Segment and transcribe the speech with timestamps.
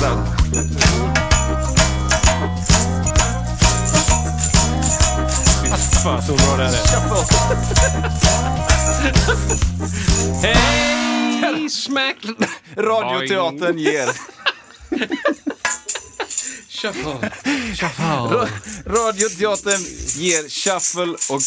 [0.00, 0.26] Vänta.
[6.02, 6.76] Fan så bra det här är.
[10.42, 11.70] Hej!
[11.70, 12.16] Smack!
[12.76, 14.08] Radioteatern ger...
[16.68, 17.30] Shuffle.
[17.74, 18.48] Shuffle.
[18.86, 19.80] Radioteatern
[20.16, 21.40] ger shuffle och,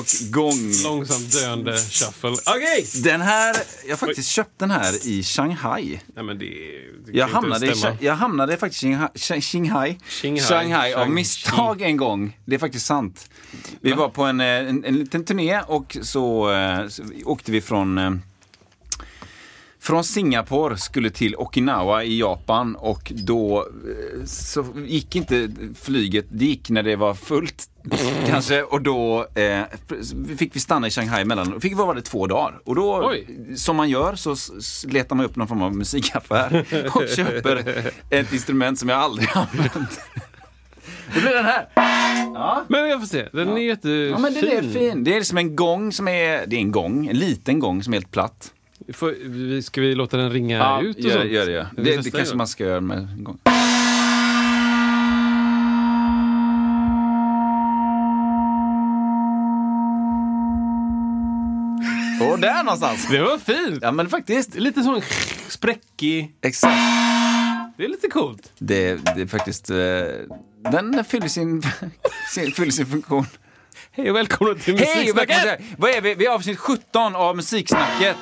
[0.00, 0.72] och gång.
[0.84, 2.30] Långsamt döende shuffle.
[2.46, 2.86] Okej!
[3.02, 6.00] Den här, jag har faktiskt köpt den här i Shanghai.
[6.14, 7.96] Nej men det, det kan Jag inte hamnade, i, stämma.
[8.00, 10.40] jag hamnade faktiskt i Shanghai, Shanghai, Shanghai.
[10.48, 12.38] Shanghai av Shang- misstag en gång.
[12.44, 13.30] Det är faktiskt sant.
[13.80, 17.60] Vi var på en, eh, en, en liten turné och så, eh, så åkte vi
[17.60, 18.10] från eh,
[19.86, 26.44] från Singapore skulle till Okinawa i Japan och då eh, så gick inte flyget, det
[26.44, 27.70] gick när det var fullt
[28.26, 29.62] kanske och då eh,
[30.38, 33.26] fick vi stanna i Shanghai mellan, fick vi vara där två dagar och då Oj.
[33.56, 34.36] som man gör så
[34.88, 40.00] letar man upp någon form av musikaffär och köper ett instrument som jag aldrig använt.
[41.14, 41.68] Det blir den här.
[42.68, 43.28] Men jag får se.
[43.32, 44.10] Den är jättefin.
[44.10, 45.04] Ja men den är fin.
[45.04, 47.92] Det är som en gång som är, det är en gång, en liten gång som
[47.92, 48.52] är helt platt.
[48.92, 51.30] Får, ska vi låta den ringa ut och gör, sånt?
[51.30, 51.66] gör det.
[51.76, 53.38] Vi Det, det kanske man ska göra med en gång.
[62.20, 63.08] Och där någonstans.
[63.10, 63.78] Det var fint!
[63.82, 64.54] Ja men faktiskt.
[64.54, 65.02] Lite sån
[65.48, 66.34] spräckig.
[66.42, 66.76] Exakt.
[67.76, 68.52] Det är lite coolt.
[68.58, 69.76] Det, det är faktiskt, eh,
[70.72, 71.62] den fyller sin,
[72.34, 73.26] sin, fyller sin funktion.
[73.90, 74.96] Hej och välkomna till Hej!
[74.96, 75.28] Musiksnacket!
[75.30, 76.14] välkommen till- Vad är vi?
[76.14, 78.16] Vi är avsnitt 17 av Musiksnacket.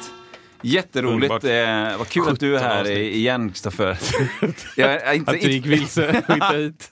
[0.65, 1.45] Jätteroligt.
[1.45, 3.99] Eh, vad kul att du är 17 här igen, Kristoffer.
[5.15, 6.91] Inte, Att du gick vilse och hittade hit.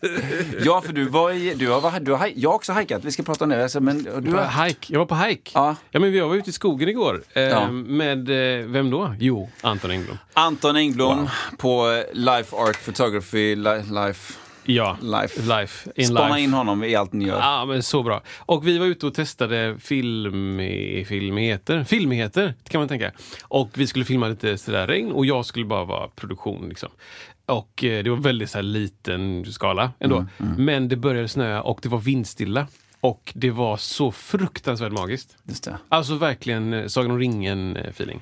[0.65, 3.05] Ja, för du var i, du har, du har, jag har också hajkat.
[3.05, 3.63] Vi ska prata om det.
[3.63, 4.93] Alltså, men du På har, hike.
[4.93, 5.51] Jag var på hike.
[5.55, 5.77] Ja.
[5.91, 7.23] ja men jag var ute i skogen igår.
[7.33, 7.71] Eh, Ja.
[7.71, 8.29] Med,
[8.61, 9.15] eh, vem då?
[9.19, 10.19] Jo, Anton Engblom.
[10.33, 11.29] Anton Engblom
[11.59, 14.33] på eh, Life Art Photography, Li- Life.
[14.65, 15.43] Ja, Life.
[15.61, 15.91] life.
[15.97, 16.41] In Spana life.
[16.41, 17.39] in honom i allt ni gör.
[17.39, 18.23] Ja, men så bra.
[18.39, 20.59] Och vi var ute och testade film,
[21.07, 21.85] filmheter.
[21.85, 23.13] Filmheter, kan man tänka.
[23.45, 26.69] Och vi skulle filma lite sådär regn och jag skulle bara vara produktion.
[26.69, 26.89] Liksom.
[27.47, 30.27] Och eh, det var väldigt så här liten skala ändå.
[30.59, 32.67] Men det började snöa och det var vindstilla.
[33.01, 35.37] Och det var så fruktansvärt magiskt.
[35.45, 35.79] Just det.
[35.89, 38.21] Alltså verkligen eh, Sagan om ringen-feeling.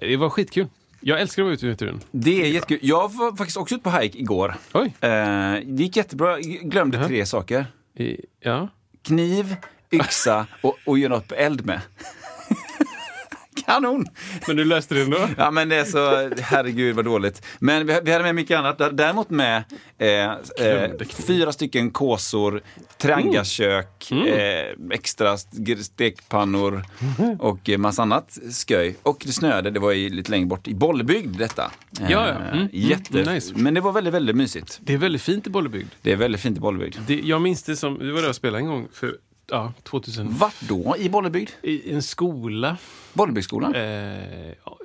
[0.00, 0.66] Det var skitkul.
[1.00, 2.00] Jag älskar att vara ute i naturen.
[2.10, 2.78] Det är jättekul.
[2.82, 4.54] Jag var faktiskt också ute på hike igår.
[4.74, 4.94] Oj.
[5.00, 5.08] Eh,
[5.64, 6.30] det gick jättebra.
[6.40, 7.66] Jag glömde tre saker.
[7.94, 8.68] I, ja.
[9.02, 9.56] Kniv,
[9.92, 11.80] yxa och, och göra något på eld med.
[13.66, 14.06] Kanon!
[14.46, 15.28] Men du löste det ändå?
[15.36, 17.42] Ja men det är så, herregud vad dåligt.
[17.58, 18.96] Men vi, vi hade med mycket annat.
[18.96, 19.64] Däremot med
[19.98, 20.08] eh,
[20.66, 20.90] eh,
[21.26, 22.62] fyra stycken kåsor,
[22.98, 24.26] triangalkök, Mm.
[24.28, 26.82] eh, extra st- stekpannor
[27.38, 28.96] och massa annat sköj.
[29.02, 31.62] Och det snöade, det var ju lite längre bort i Bollebygd detta.
[32.00, 32.34] Eh, Ja, ja.
[32.34, 33.52] Mm, mm, Jätte, nice.
[33.56, 34.78] Men det var väldigt, väldigt mysigt.
[34.82, 35.88] Det är väldigt fint i Bollebygd.
[36.02, 36.96] Det är väldigt fint i Bollebygd.
[37.06, 39.14] Det, jag minns det som, vi var där och spelade en gång för
[39.50, 40.28] ja, 2000.
[40.38, 41.50] Vart då i Bollebygd?
[41.62, 42.76] I en skola.
[43.12, 43.74] Bollebygdsskolan?
[43.74, 44.18] Eh,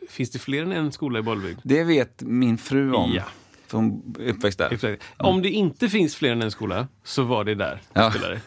[0.09, 1.59] finns det fler än en skola i Bollebygd?
[1.63, 3.11] Det vet min fru om.
[3.13, 3.23] Ja.
[3.67, 4.73] För hon är uppväxt där.
[4.73, 5.03] Exakt.
[5.17, 8.11] Om det inte finns fler än en skola så var det där Ja.
[8.11, 8.41] spelade.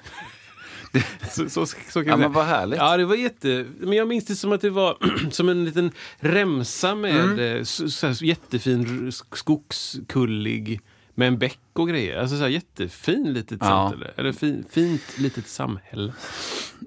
[1.30, 2.78] så, så, så kan Ja, men vad härligt.
[2.78, 3.66] Ja, det var jätte...
[3.78, 4.96] Men jag minns det som att det var
[5.30, 7.38] som en liten remsa med Mm.
[7.56, 10.80] eh, så, så jättefin skogskullig
[11.14, 12.16] med en bäck och grejer.
[12.18, 13.66] Alltså så här, jättefin litet Ja.
[13.66, 14.10] samhälle.
[14.16, 16.12] Eller fin, fint litet samhälle.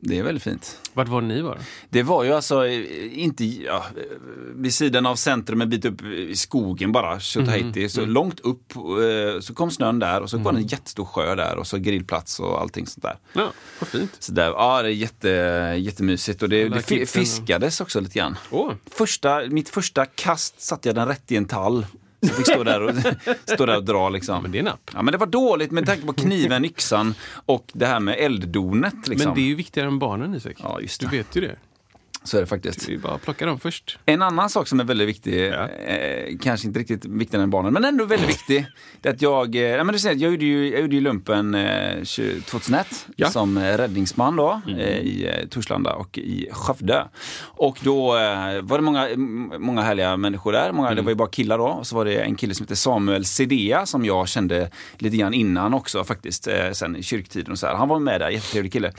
[0.02, 0.80] Det är väldigt fint.
[0.94, 1.60] Vart var ni var?
[1.90, 4.04] Det var ju alltså eh, inte ja, eh,
[4.56, 7.90] vid sidan av centrum, en bit upp i skogen bara, Tjotahejti.
[7.90, 11.36] Så långt upp eh, så kom snön där och så var det en jättestor sjö
[11.36, 13.18] där och så grillplats och allting sånt där.
[13.34, 14.16] Ja, vad fint.
[14.20, 15.30] Så där, ja, det är jätte,
[15.80, 18.38] jättemysigt och det, det fiskades också lite grann.
[18.52, 21.86] Åh, Första, mitt första kast satte jag den rätt i en tall.
[22.22, 22.92] Så fick stå där och,
[23.46, 24.42] stå där och dra liksom.
[24.42, 24.92] men det är napp.
[24.94, 27.16] Ja, men det var dåligt med tanke på kniven, yxan
[27.46, 29.08] och det här med elddonet.
[29.08, 29.26] Liksom.
[29.30, 30.56] Men det är ju viktigare än barnen Isak.
[30.64, 31.18] Ja, just Du det.
[31.18, 31.56] vet ju det.
[32.24, 32.90] Så är det faktiskt.
[32.90, 34.00] Vi bara plockar dem först.
[34.06, 35.68] En annan sak som är väldigt viktig, Ja.
[35.70, 38.66] eh, kanske inte riktigt viktigare än barnen, men ändå väldigt viktig.
[39.02, 41.56] Det att jag, eh, ja, men du ser, jag gjorde ju, jag gjorde ju lumpen
[41.56, 43.30] eh, 20- 2001 Ja.
[43.30, 47.08] som eh, räddningsman då eh, i eh, Torslanda och i Skövde.
[47.42, 48.06] Och då
[48.62, 49.08] var det många,
[49.60, 50.72] många härliga människor där.
[50.72, 51.66] Många, Det var ju bara killar då.
[51.68, 55.34] Och så var det en kille som heter Samuel Sedea som jag kände lite grann
[55.34, 57.76] innan också faktiskt, sen i kyrktiden och så här.
[57.76, 58.92] Han var med där, jättetrevlig kille.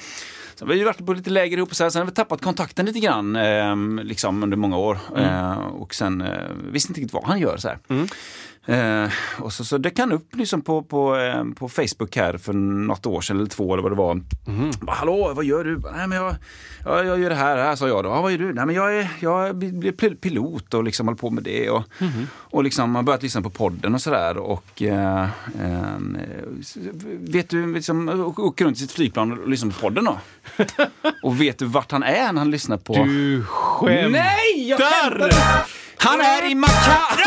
[0.58, 1.90] Så vi har ju varit på lite läger ihop och så här.
[1.90, 4.99] Sen har vi tappat kontakten lite grann eh, liksom under många år.
[5.16, 7.56] Eh, och sen eh, visste inte riktigt vad han gör.
[7.56, 7.78] Så här.
[8.68, 12.52] Eh, och så, så det kan upp liksom på, på, eh, på Facebook här för
[12.52, 14.20] något år sedan eller två eller vad det var.
[14.80, 15.78] Bara, Hallå, vad gör du?
[15.96, 16.34] Nej, men jag,
[16.84, 18.10] jag, jag gör det här, här, sa jag då.
[18.10, 18.52] Ja, vad gör du?
[18.52, 21.70] Nej, men jag, är, jag blir pil- pilot och liksom håller på med det.
[21.70, 21.82] Och,
[22.50, 24.36] och liksom har börjat lyssna på podden och sådär.
[24.36, 25.22] Och eh,
[25.62, 25.98] eh,
[27.04, 30.18] vet du, liksom, åker runt i sitt flygplan och lyssnar på podden då?
[31.22, 32.94] och vet du vart han är när han lyssnar på...
[33.04, 34.08] Du skämtar!
[34.10, 35.66] Nej, jag skämtar!
[35.98, 37.02] Han är i Macau!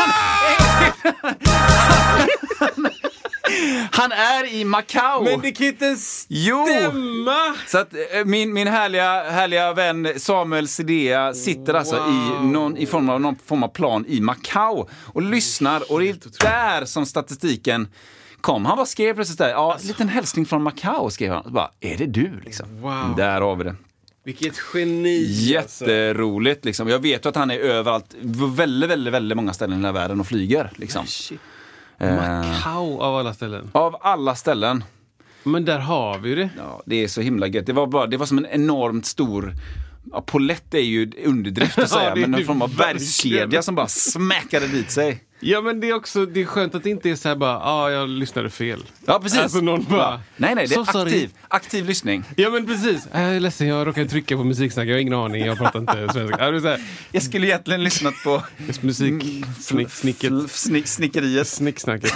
[3.92, 5.24] Han är i Macau!
[5.24, 5.96] Men det kan inte
[6.28, 6.66] Jo!
[6.66, 7.54] stämma!
[7.66, 12.86] Så att eh, min, min härliga, härliga vän Samuel Sidea sitter alltså i, någon, i
[12.86, 17.06] form av någon form av plan i Macau och lyssnar och det är där som
[17.06, 17.88] statistiken
[18.40, 18.66] kom.
[18.66, 21.52] Han bara skrev plötsligt där, ja, en liten hälsning från Macau skrev han.
[21.52, 22.80] Bara, är det du liksom?
[22.80, 23.14] Wow.
[23.16, 23.74] Där har vi det.
[24.24, 25.56] Vilket geni!
[25.56, 25.84] alltså.
[25.84, 26.88] Jätteroligt liksom.
[26.88, 28.14] Jag vet ju att han är överallt,
[28.56, 30.70] väldigt, väldigt, väldigt många ställen i hela världen och flyger.
[30.76, 31.06] Liksom.
[31.98, 33.70] Eh, Macau av alla ställen.
[33.72, 34.84] av alla ställen.
[35.42, 36.50] Men där har vi det.
[36.58, 37.66] Ja, det är så himla gött.
[37.66, 39.54] Det var, bara, det var som en enormt stor
[40.12, 43.74] Ja, Polett är ju underdrift att Ja, säga, är men någon form av bergskedja som
[43.74, 45.24] bara smäckade dit sig.
[45.44, 47.50] Ja men det är också det är skönt att det inte är så här bara,
[47.52, 48.84] ja ah, jag lyssnade fel.
[49.06, 49.38] Ja, precis.
[49.40, 50.20] Alltså någon bara.
[50.36, 52.24] Nej, nej, det "So är sorry." aktiv, aktiv lyssning.
[52.36, 53.06] Ja men precis.
[53.12, 55.78] Äh, Jag är ledsen, jag råkade trycka på musiksnack, jag har ingen aning, jag pratar
[55.80, 56.36] inte svenska.
[56.44, 56.80] Ja, det är så här,
[57.12, 58.42] Jag skulle egentligen lyssnat på
[58.80, 59.22] musik,
[59.60, 61.48] snick, snicket, snick, snickeriet.
[61.48, 62.12] snicksnacket.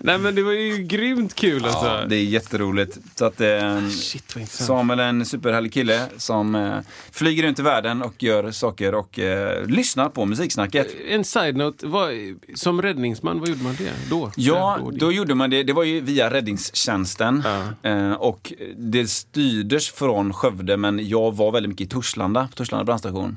[0.00, 1.86] Nej men det var ju grymt kul alltså.
[1.86, 2.98] Ja, det är jätteroligt.
[3.14, 4.48] Så att, eh, Shit vad.
[4.48, 6.78] Samuel är en superhärlig kille som eh,
[7.12, 10.86] flyger runt i världen och gör saker och eh, lyssnar på musiksnacket.
[11.08, 11.86] En side-note,
[12.70, 14.30] som räddningsman, vad gjorde man det då?
[14.36, 15.62] Ja, då gjorde man det.
[15.62, 17.42] Det var ju via räddningstjänsten.
[17.82, 22.84] Eh, och det styrdes från Skövde, men jag var väldigt mycket i Torslanda, på Torslanda
[22.84, 23.36] brandstation.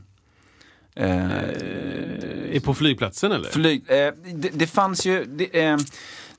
[0.96, 1.32] Eh,
[2.56, 3.50] Är på flygplatsen eller?
[3.50, 5.26] flyg, eh, det, det fanns ju...
[5.26, 5.78] Det, eh,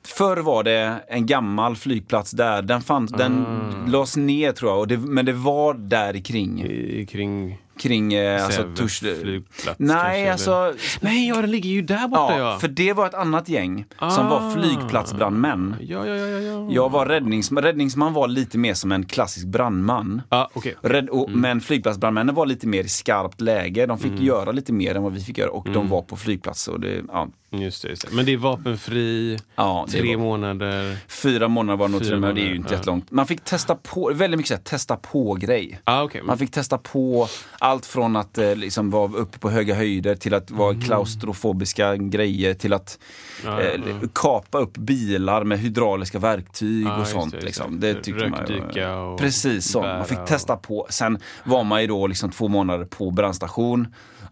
[0.06, 2.62] Förr var det en gammal flygplats där.
[2.62, 3.46] Den, fanns, den
[3.88, 6.62] lades ner tror jag, det, men det var där kring.
[6.62, 8.98] I, kring kring eh, alltså, Tors...
[8.98, 10.74] flygplats Nej, kanske, alltså...
[11.00, 12.58] Nej, ja den ligger ju där borta Ja, ja.
[12.58, 14.28] för det var ett annat gäng som Ah.
[14.28, 15.76] var flygplatsbrandmän.
[15.80, 16.38] Ja, ja, ja, ja.
[16.40, 16.68] ja.
[16.70, 17.62] Jag var räddningsman.
[17.64, 20.22] Räddningsman var lite mer som en klassisk brandman.
[20.28, 20.74] Ah, okej.
[20.82, 21.40] Rädd, och, Mm.
[21.40, 23.86] Men flygplatsbrandmännen var lite mer i skarpt läge.
[23.86, 25.78] De fick göra lite mer än vad vi fick göra och Mm.
[25.78, 26.68] de var på flygplats.
[26.68, 28.14] Och det, ja, Just det, just det.
[28.16, 30.96] Men det är vapenfri, ja, det tre var, månader.
[31.08, 32.34] fyra månader var det nog Fyra till och med.
[32.34, 32.76] Det är ju inte ja.
[32.78, 33.10] jättelångt.
[33.10, 35.80] Man fick testa på, väldigt mycket så här, testa på-grej.
[35.84, 36.22] Ah, okay.
[36.22, 37.28] Man fick testa på
[37.64, 42.54] allt från att eh, liksom vara uppe på höga höjder till att vara klaustrofobiska grejer
[42.54, 42.98] till att
[43.44, 43.54] Mm.
[43.54, 44.08] Ja, eh, ja.
[44.14, 47.32] kapa upp bilar med hydrauliska verktyg Ja, och sånt.
[47.32, 47.80] det, liksom.
[47.80, 47.94] det.
[47.94, 49.82] tyckte man och Precis så.
[49.82, 50.86] Man fick testa på.
[50.90, 53.86] Sen var man ju då liksom två månader på brandstation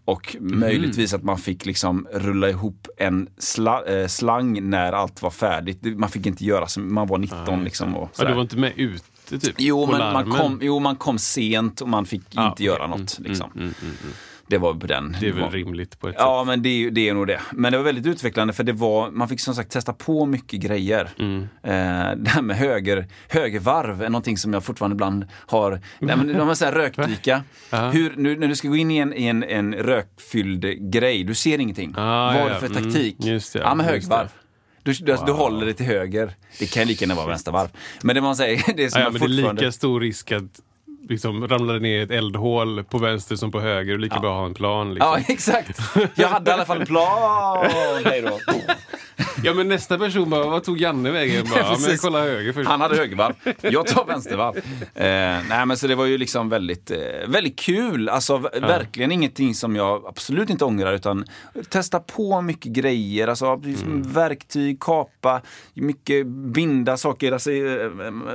[0.05, 0.59] och Mhm.
[0.59, 5.79] möjligtvis att man fick liksom rulla ihop en sla, eh, slang när allt var färdigt.
[5.97, 7.95] Man fick inte göra så, man var 19 liksom.
[7.95, 8.71] Och Ja, du var inte med
[9.31, 9.55] ute typ?
[9.57, 12.65] Jo men, man kom, jo, man kom sent och man fick Ah, inte okej.
[12.65, 13.17] göra något.
[13.19, 13.51] Mm, Liksom.
[13.55, 14.13] mm, mm, mm.
[14.47, 15.17] Det var på den.
[15.19, 17.39] Det är väl rimligt på ett Ja, men det är, ju- det är nog det.
[17.51, 20.59] Men det var väldigt utvecklande för det var, man fick som sagt testa på mycket
[20.59, 21.09] grejer.
[21.19, 21.41] Mm.
[21.41, 25.71] Eh, det här med höger, högervarv är någonting som jag fortfarande ibland har.
[25.99, 27.43] Nej, men de här rökdyka.
[27.69, 27.89] Ja.
[27.89, 31.35] Hur, nu, när du ska gå in i en, i en, en rökfylld grej, du
[31.35, 31.93] ser ingenting.
[31.97, 32.59] Ah, Vad ja, är det ja.
[32.59, 33.15] för Mm, taktik?
[33.19, 34.27] just det, ja, men högervarv.
[34.83, 36.35] Du, du, du håller det till höger.
[36.59, 37.69] Det kan lika gärna vara vänstervarv.
[38.01, 39.61] Men det man säger, det är som Ja, ja, men det är fortfarande...
[39.61, 40.61] lika stor risk att
[41.09, 44.45] liksom ramla ner i ett eldhål på vänster som på höger och lika bra ha
[44.45, 44.93] en plan.
[44.93, 45.09] Liksom.
[45.09, 45.79] Ja, exakt.
[46.15, 47.65] Jag hade i alla fall en plan.
[48.05, 48.39] Hej då.
[49.43, 51.45] Ja men nästa person bara, vad tog Janne vägen?
[51.49, 52.69] Bara, ja, men kollar höger först.
[52.69, 54.57] Han hade högervarv, jag tar vänstervarv.
[54.57, 54.63] Eh,
[55.49, 56.97] nej men så det var ju liksom väldigt, eh,
[57.27, 58.09] väldigt kul.
[58.09, 61.25] Alltså v- verkligen ingenting som jag absolut inte ångrar utan
[61.69, 63.27] testa på mycket grejer.
[63.27, 65.41] Alltså liksom verktyg, kapa,
[65.73, 67.31] mycket binda saker.
[67.31, 67.91] Alltså, eh,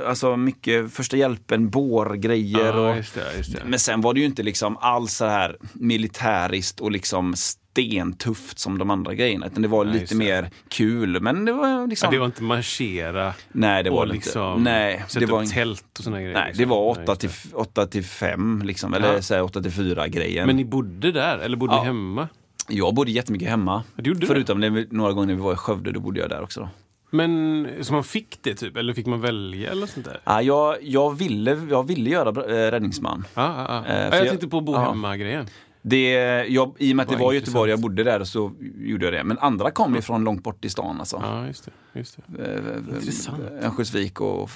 [0.07, 2.59] alltså mycket första hjälpen, bårgrejer.
[2.73, 3.61] Ja, och, just det, just det.
[3.65, 7.33] Men sen var det ju inte liksom alls så här militäriskt och liksom
[7.71, 9.45] stentufft som de andra grejerna.
[9.47, 11.21] Utan det var Nej, lite mer kul.
[11.21, 12.07] Men det var liksom...
[12.07, 14.71] Ja, det var inte marschera Nej, det var och det liksom inte.
[14.71, 16.33] Nej, sätta det var upp tält och såna grejer.
[16.33, 16.61] Nej, liksom.
[16.63, 17.57] det var Nej, 8 just till, det.
[17.57, 18.93] 8 till 5 liksom.
[18.93, 19.21] Eller Ja.
[19.21, 20.47] så här 8 till 4 grejen.
[20.47, 21.79] Men ni bodde där, eller bodde Ja.
[21.79, 22.27] ni hemma?
[22.69, 23.83] Jag bodde jättemycket hemma.
[23.95, 24.27] Det?
[24.27, 26.69] Förutom det, några gånger när vi var i Skövde, då bodde jag där också.
[27.11, 30.19] Men så man fick det typ, eller fick man välja eller sånt där?
[30.23, 33.25] Ja, jag, jag, ville, jag ville göra äh, räddningsman.
[33.33, 33.41] Ja.
[33.41, 35.47] Eh, ja för jag jag- tänkte på bo hemma-grejen.
[35.81, 36.11] Det,
[36.49, 37.47] jag, I och med att det var intressant.
[37.47, 39.23] Göteborg, jag bodde där, så gjorde jag det.
[39.23, 40.99] Men andra kom ju från långt bort i stan.
[40.99, 41.19] Alltså.
[41.23, 41.71] Ja, just det.
[41.99, 42.43] Just det.
[42.45, 43.39] Eh, Intressant.
[43.61, 44.49] Örnsköldsvik och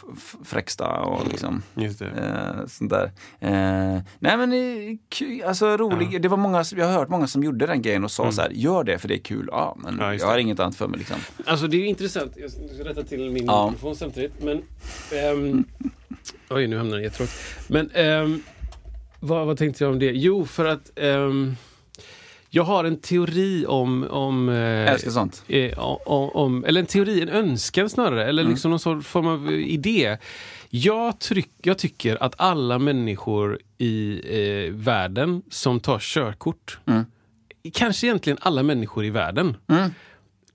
[0.45, 1.61] Fräksta och liksom.
[1.75, 2.05] Just det.
[2.05, 3.05] Eh, sånt där.
[3.39, 6.21] Eh, nej men eh, alltså rolig.
[6.21, 8.49] Det var många, jag har hört många som gjorde den grejen och sa så här,
[8.49, 9.49] gör det för det är kul.
[9.51, 10.05] Ja, men Mm.
[10.05, 11.17] Ja, jag har inget annat för mig liksom.
[11.45, 13.65] Alltså det är intressant, jag ska rätta till min Ja.
[13.71, 14.43] mikrofon samtidigt.
[14.43, 14.61] Men,
[15.11, 15.63] ehm,
[16.49, 17.31] oj, nu hamnar den jättetrångt.
[17.67, 18.43] Men ehm,
[19.23, 20.11] vad, vad tänkte jag om det?
[20.11, 21.55] Jo, för att ehm,
[22.49, 24.03] jag har en teori om...
[24.09, 25.43] om eh, älskar sånt.
[25.47, 30.17] eh, om, om, eller en teori, en önskan snarare, eller liksom någon form av idé.
[30.69, 36.79] Jag, tryck, jag tycker att alla människor i eh, världen som tar körkort,
[37.73, 39.57] kanske egentligen alla människor i världen,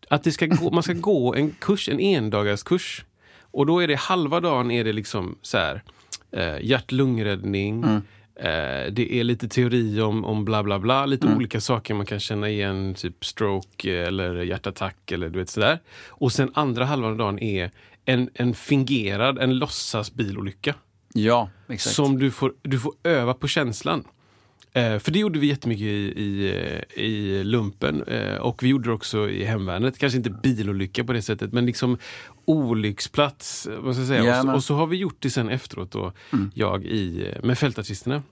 [0.08, 3.04] att det ska gå, man ska gå en kurs, en endagarskurs.
[3.40, 5.82] Och då är det halva dagen är det liksom så här,
[6.32, 7.84] eh, hjärt-lungräddning,
[8.38, 12.20] eh, det är lite teori om, om bla bla bla, lite olika saker man kan
[12.20, 15.78] känna igen, typ stroke eller hjärtattack eller du vet sådär.
[16.08, 17.70] Och sen andra halvan av dagen är
[18.04, 20.74] en, en fingerad, en låtsas bilolycka.
[21.14, 21.96] Ja, exakt.
[21.96, 24.04] Som du får, du får öva på känslan.
[24.72, 26.52] Eh, för det gjorde vi jättemycket i, i,
[26.96, 29.98] eh, i lumpen eh, och vi gjorde det också i hemvärnet.
[29.98, 31.98] Kanske inte bilolycka på det sättet men liksom
[32.44, 33.68] olycksplats.
[33.78, 34.24] Vad ska säga.
[34.24, 36.12] Ja, och, och så har vi gjort det sen efteråt då,
[36.54, 38.22] jag i, med fältartisterna.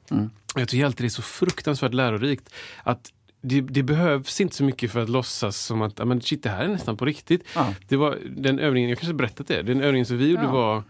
[0.56, 3.12] Jag tycker alltid det är så fruktansvärt lärorikt att
[3.42, 6.48] det, det behövs inte så mycket för att låtsas som att "Ja, men shit, det
[6.48, 7.44] här är nästan på riktigt.
[7.54, 7.74] Ja.
[7.88, 10.50] Det var den övningen, jag kanske berättat det, den övningen som vi gjorde Ja.
[10.52, 10.82] var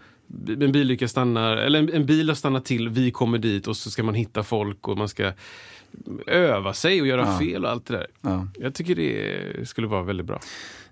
[0.49, 3.91] en bilolycka stannar, eller en, en bil har stannat till, vi kommer dit och så
[3.91, 5.33] ska man hitta folk och man ska
[6.27, 7.39] öva sig och göra Ja.
[7.39, 8.07] fel och allt det där.
[8.21, 8.49] Ja.
[8.61, 10.41] Jag tycker det skulle vara väldigt bra.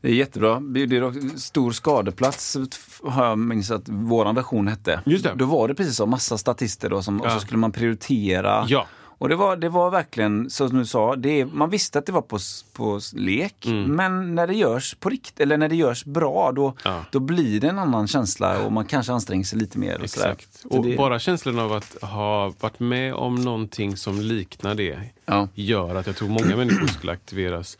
[0.00, 0.60] Det är jättebra.
[0.60, 2.56] Det är stor skadeplats
[3.02, 5.00] har jag minns att våran version hette.
[5.06, 5.32] Just det.
[5.36, 7.30] Då var det precis så, massa statister då, som, och Ja.
[7.30, 8.64] så skulle man prioritera.
[8.68, 8.86] Ja.
[9.24, 12.22] Och det var, det var verkligen, som du sa, det man visste att det var
[12.22, 12.38] på,
[12.72, 13.66] på lek.
[13.66, 13.96] Mm.
[13.96, 17.04] Men när det görs på rikt, eller när det görs bra, då, Ja.
[17.10, 19.98] då blir det en annan känsla och man kanske anstränger sig lite mer.
[19.98, 20.04] Och.
[20.04, 20.64] Exakt.
[20.64, 25.48] Och det, bara känslan av att ha varit med om någonting som liknar det Ja.
[25.54, 27.78] gör att jag tror många människor skulle aktiveras.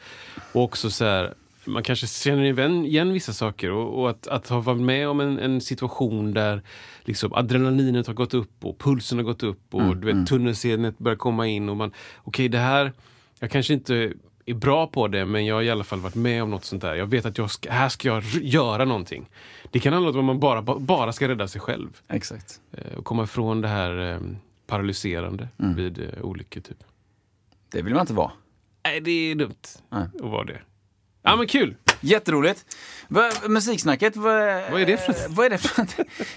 [0.53, 1.35] Och också så här,
[1.65, 5.39] man kanske känner igen vissa saker och, och att, att ha varit med om en,
[5.39, 6.63] en situation där
[7.05, 10.99] liksom adrenalinet har gått upp och pulsen har gått upp och Mm, du vet, tunnelsenet
[10.99, 11.93] börjar komma in och man,
[12.23, 12.93] okej det här,
[13.39, 14.13] jag kanske inte
[14.47, 16.83] är bra på det men jag har i alla fall varit med om något sånt
[16.83, 16.95] där.
[16.95, 19.29] Jag vet att jag ska, här ska jag göra någonting.
[19.71, 22.61] Det kan handla om att man bara, bara ska rädda sig själv Exakt.
[22.73, 24.21] eh, och komma ifrån det här eh,
[24.67, 25.75] paralyserande Mm.
[25.77, 26.61] vid eh, olyckor.
[26.61, 26.85] Typ.
[27.73, 28.31] Det vill man inte vara.
[28.85, 29.55] Nej, det är dumt
[29.91, 30.03] Nej.
[30.15, 30.61] att vara det.
[31.23, 31.75] Ja, men kul!
[32.05, 32.65] Jätteroligt.
[33.09, 34.35] Va, musiksnacket, vad,
[34.71, 35.27] Vad är det för något?
[35.29, 35.87] Vad är det för?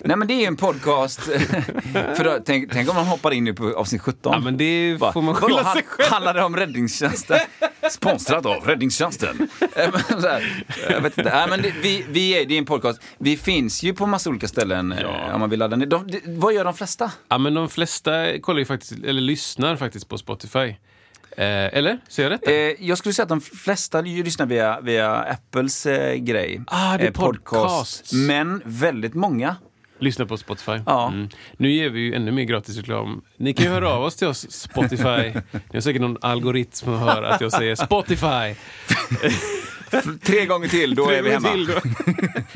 [0.08, 1.20] Nej men det är en podcast.
[1.94, 4.34] för då, tänk, tänk om man hoppar in nu på avsnitt 17.
[4.34, 5.14] Ja, men det Va?
[5.14, 6.12] får man skylla sig själv.
[6.12, 7.40] Handlar det om räddningstjänsten?
[7.92, 9.50] Sponsrat av räddningstjänsten.
[9.76, 11.32] Eh, här, jag vet inte.
[11.36, 13.02] Nej, men det, vi, vi är, det är en podcast.
[13.18, 15.86] Vi finns ju på massa olika ställen eh, om man vill ladda ner.
[15.86, 17.12] De, de, vad gör de flesta?
[17.28, 20.76] Ja, men de flesta kollar ju faktiskt, eller lyssnar faktiskt på Spotify.
[21.38, 21.46] Eh,
[21.78, 21.98] eller?
[22.08, 22.48] Säger jag rätt?
[22.80, 26.62] Eh, jag skulle säga att de flesta lyssnar via, via Apples eh, grej.
[26.68, 27.52] Ah, det är Eh, podcast.
[27.52, 28.14] podcasts.
[28.14, 29.56] Men väldigt många.
[30.00, 30.72] Lyssna på Spotify.
[30.86, 31.08] Ja.
[31.08, 31.30] Mm.
[31.58, 33.22] Nu ger vi ju ännu mer gratis reklam.
[33.38, 35.34] Ni kan ju höra av oss till oss, Spotify.
[35.52, 38.56] Ni har säkert någon algoritm som hör att jag säger Spotify.
[40.24, 41.52] Tre gånger till, då är vi hemma.
[41.52, 41.74] Till då.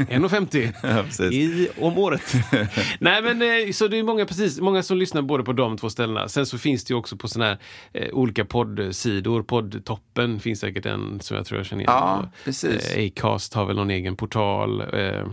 [0.03, 1.31] 1,50 Ja, precis.
[1.31, 2.33] i, om året.
[3.00, 5.89] Nej men eh, så det är många, precis, många som lyssnar både på de två
[5.89, 6.27] ställena.
[6.27, 7.57] Sen så finns det ju också på såna här
[7.93, 9.43] eh, olika poddsidor.
[9.43, 11.93] Poddtoppen finns säkert en som jag tror jag känner igen.
[11.93, 12.93] Ja, precis.
[12.93, 14.81] Eh, Acast har väl någon egen portal.
[14.81, 15.25] Eh,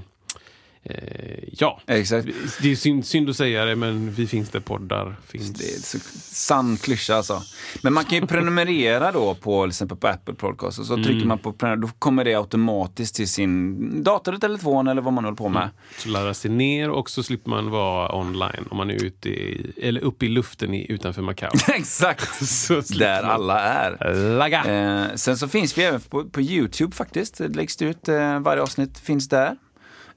[1.53, 2.29] ja, Exakt.
[2.63, 5.51] det är synd, synd att säga det men vi finns där poddar finns.
[5.51, 7.43] Det är så sann klyscha alltså.
[7.83, 11.39] Men man kan ju prenumerera då på exempel på Apple Podcast och så trycker man
[11.39, 15.37] på prenumerera, då kommer det automatiskt till sin dator eller telefon eller vad man håller
[15.37, 15.71] på med.
[15.99, 19.73] Så laddas det ner och så slipper man vara online om man är ute i,
[19.83, 21.51] eller uppe i luften i, utanför Macao.
[21.75, 22.41] Exakt!
[22.99, 23.31] Där man.
[23.31, 24.15] alla är.
[24.39, 24.65] Lagga!
[24.65, 27.39] Eh, sen så finns vi även på, på Youtube faktiskt.
[27.39, 29.57] Det läggs ut, eh, varje avsnitt finns där.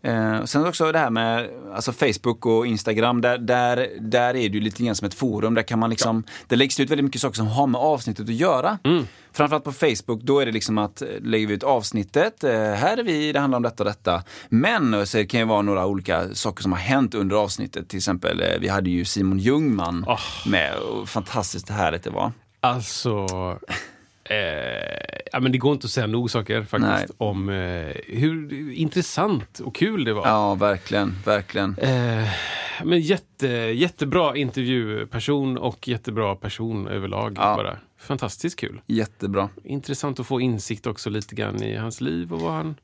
[0.03, 3.22] Eh, sen också det här med alltså Facebook och Instagram.
[3.22, 5.53] Där, där, där är det ju lite grann som ett forum.
[5.53, 8.36] Där kan man liksom, det läggs ut väldigt mycket saker som har med avsnittet att
[8.36, 8.77] göra.
[8.84, 9.08] Mm.
[9.34, 12.98] Framförallt på Facebook, då är det liksom att eh, lägger vi ut avsnittet, eh, här
[12.98, 14.24] är vi, det handlar om detta och detta.
[14.50, 17.89] Men eh, så det kan ju vara några olika saker som har hänt under avsnittet.
[17.89, 20.50] Till exempel, eh, vi hade ju Simon Ljungman Oh.
[20.51, 22.31] med och fantastiskt härligt det var.
[22.60, 23.27] Alltså...
[24.24, 24.36] Eh,
[25.32, 27.30] ja, men det går inte att säga nog saker faktiskt Nej.
[27.30, 30.28] om eh, hur intressant och kul det var.
[30.28, 31.78] Ja, verkligen, verkligen.
[31.78, 32.30] Eh,
[32.84, 37.34] men jätte, jättebra intervjuperson och jättebra person överlag.
[37.38, 37.56] Ja.
[37.56, 37.78] Bara.
[37.98, 38.82] Fantastiskt kul.
[38.88, 39.50] Jättebra.
[39.63, 42.75] Intressant att få insikt också lite grann i hans liv och vad han,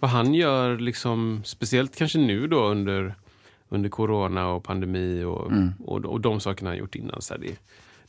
[0.00, 3.14] vad han gör, liksom, speciellt kanske nu då under,
[3.68, 5.52] under corona och pandemi och,
[5.84, 7.22] och, och de sakerna han gjort innan.
[7.22, 7.56] Så här, det,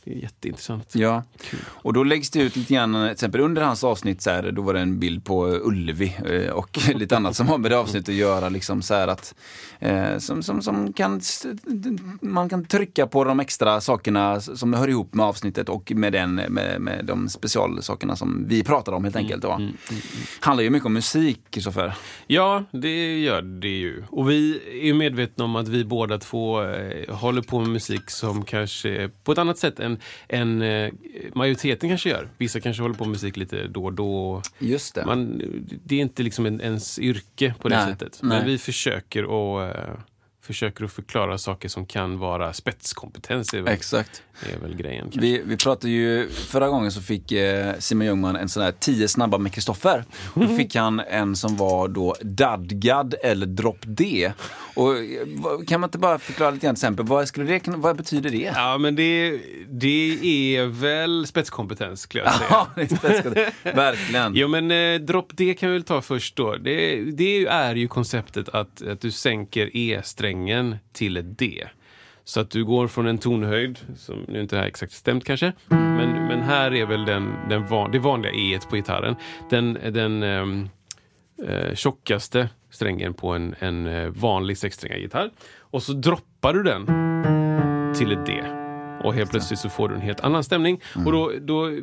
[0.06, 0.96] det är jätteintressant.
[0.96, 1.24] Ja,
[1.66, 4.62] och då läggs det ut lite grann, till exempel under hans avsnitt så här, då
[4.62, 8.10] var det en bild på Ullevi eh, och lite annat som har med det avsnittet
[8.10, 8.50] att göra.
[8.50, 9.36] Liksom så här att,
[9.80, 11.22] eh, som, som, som kan,
[12.22, 16.36] man kan trycka på de extra sakerna som hör ihop med avsnittet och med, den,
[16.36, 19.42] med, med de specialsakerna som vi pratar om helt enkelt.
[19.42, 19.62] Då.
[20.40, 21.96] Handlar ju mycket om musik, Kristoffer.
[22.28, 24.04] Ja, det gör det ju.
[24.10, 28.46] Och vi är medvetna om att vi båda två eh, håller på med musik som
[28.46, 29.95] kanske på ett annat sätt än,
[30.28, 30.92] än eh,
[31.34, 32.30] majoriteten kanske gör.
[32.38, 34.42] Vissa kanske håller på med musik lite då och då.
[34.60, 35.06] Just det.
[35.06, 35.42] Man,
[35.84, 38.20] det är inte liksom en, ens yrke på det Nej, sättet.
[38.22, 38.38] nej.
[38.38, 39.94] Men vi försöker att, eh,
[40.46, 43.54] försöker att förklara saker som kan vara spetskompetens.
[43.54, 44.24] Är väl, Exakt.
[44.54, 45.02] är väl grejen.
[45.02, 45.22] Kanske.
[45.22, 49.08] Vi, vi pratade ju, förra gången så fick eh, Simon Ljungman en sån här 10
[49.08, 50.06] snabba med Kristoffer.
[50.34, 54.32] Då fick han en som var då Dadgad eller Drop D.
[54.76, 55.04] Och eh,
[55.68, 58.52] kan man inte bara förklara lite grann till exempel, vad, skulle det, vad betyder det?
[58.56, 60.20] Ja, men det, det
[60.58, 62.48] är väl spetskompetens skulle jag säga.
[62.56, 63.34] Ja, det är spetskat.
[63.76, 64.36] Verkligen.
[64.36, 66.56] Jo men eh, dropp det kan vi väl ta först då.
[66.56, 70.35] Det, det är ju konceptet att, att du sänker E-strängen
[70.94, 71.68] till ett D.
[72.24, 75.54] Så att du går från en tonhöjd, som nu inte det här exakt stämt kanske,
[75.68, 79.16] men, men här är väl den, den van, det vanliga E på gitarren.
[79.50, 80.70] Den, den ehm,
[81.48, 85.30] eh, tjockaste strängen på en, en eh, vanlig sexsträngad gitarr.
[85.60, 86.86] Och så droppar du den
[87.96, 88.44] till ett D.
[89.04, 90.82] Och helt plötsligt så får du en helt annan stämning.
[91.06, 91.80] Och då, då,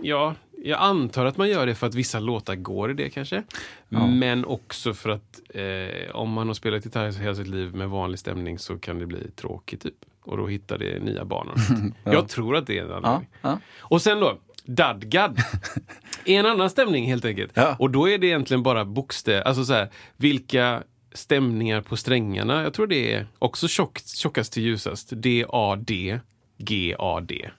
[0.00, 0.34] ja,
[0.66, 3.42] jag antar att man gör det för att vissa låtar går i det kanske.
[3.88, 8.18] Men också för att eh, om man har spelat gitarr hela sitt liv med vanlig
[8.18, 9.94] stämning så kan det bli tråkigt typ.
[10.22, 11.54] Och då hittar det nya banor.
[12.04, 13.28] Jag tror att det är en Ja, anledning.
[13.42, 13.58] ja.
[13.80, 15.38] Och sen då, dadgad.
[16.24, 17.52] en annan stämning helt enkelt.
[17.54, 17.76] Ja.
[17.78, 22.62] Och då är det egentligen bara bokstäver, alltså så här, vilka stämningar på strängarna.
[22.62, 25.12] Jag tror det är också tjockt, tjockast till ljusast.
[25.16, 26.20] D-A-D,
[26.58, 27.50] G-A-D.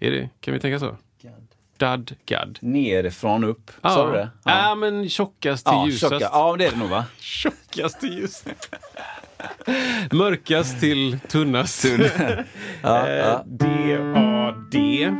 [0.00, 0.96] Är det, kan vi tänka så?
[1.78, 2.58] Dad, gad.
[2.60, 4.28] Nerifrån upp, sa du det?
[4.44, 4.74] Ja.
[4.74, 6.12] men tjockast till Ja, ljusast.
[6.12, 6.28] tjocka.
[6.32, 7.04] ja, det är det nog va?
[7.18, 8.70] Tjockast till ljusast.
[10.12, 11.84] Mörkast till tunnast.
[12.82, 13.42] Ja, Eh, ja.
[13.46, 15.10] D-A-D.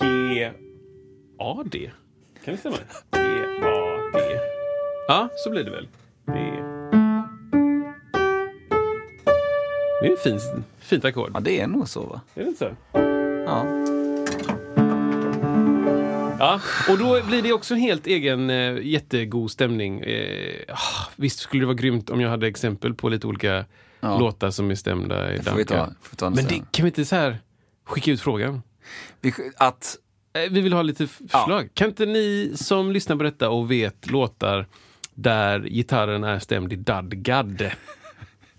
[0.00, 1.90] G-A-D.
[2.44, 2.76] Kan det stämma?
[3.10, 4.38] D-A-D.
[5.08, 5.88] Ja, så blir det väl.
[6.26, 6.32] D.
[10.02, 10.42] Det är ett fint,
[10.78, 11.30] fint ackord.
[11.34, 12.20] ja, det är nog så va?
[12.34, 12.98] Är det inte så?
[13.46, 13.83] Ja.
[16.44, 16.60] Ja,
[16.92, 20.00] och då blir det också en helt egen eh, jättegod stämning.
[20.00, 23.64] Eh, ah, visst skulle det vara grymt om jag hade exempel på lite olika
[24.00, 24.18] Ja.
[24.18, 26.66] låtar som är stämda i Det får vi ta, får vi ta Men det, sen.
[26.70, 27.38] kan vi inte så här
[27.86, 28.62] skicka ut frågan?
[29.20, 29.96] Vi, att,
[30.36, 31.68] Eh, Vi vill ha lite f- förslag.
[31.74, 34.66] Kan inte ni som lyssnar på detta och vet låtar
[35.14, 37.70] där gitarren är stämd i dadgad,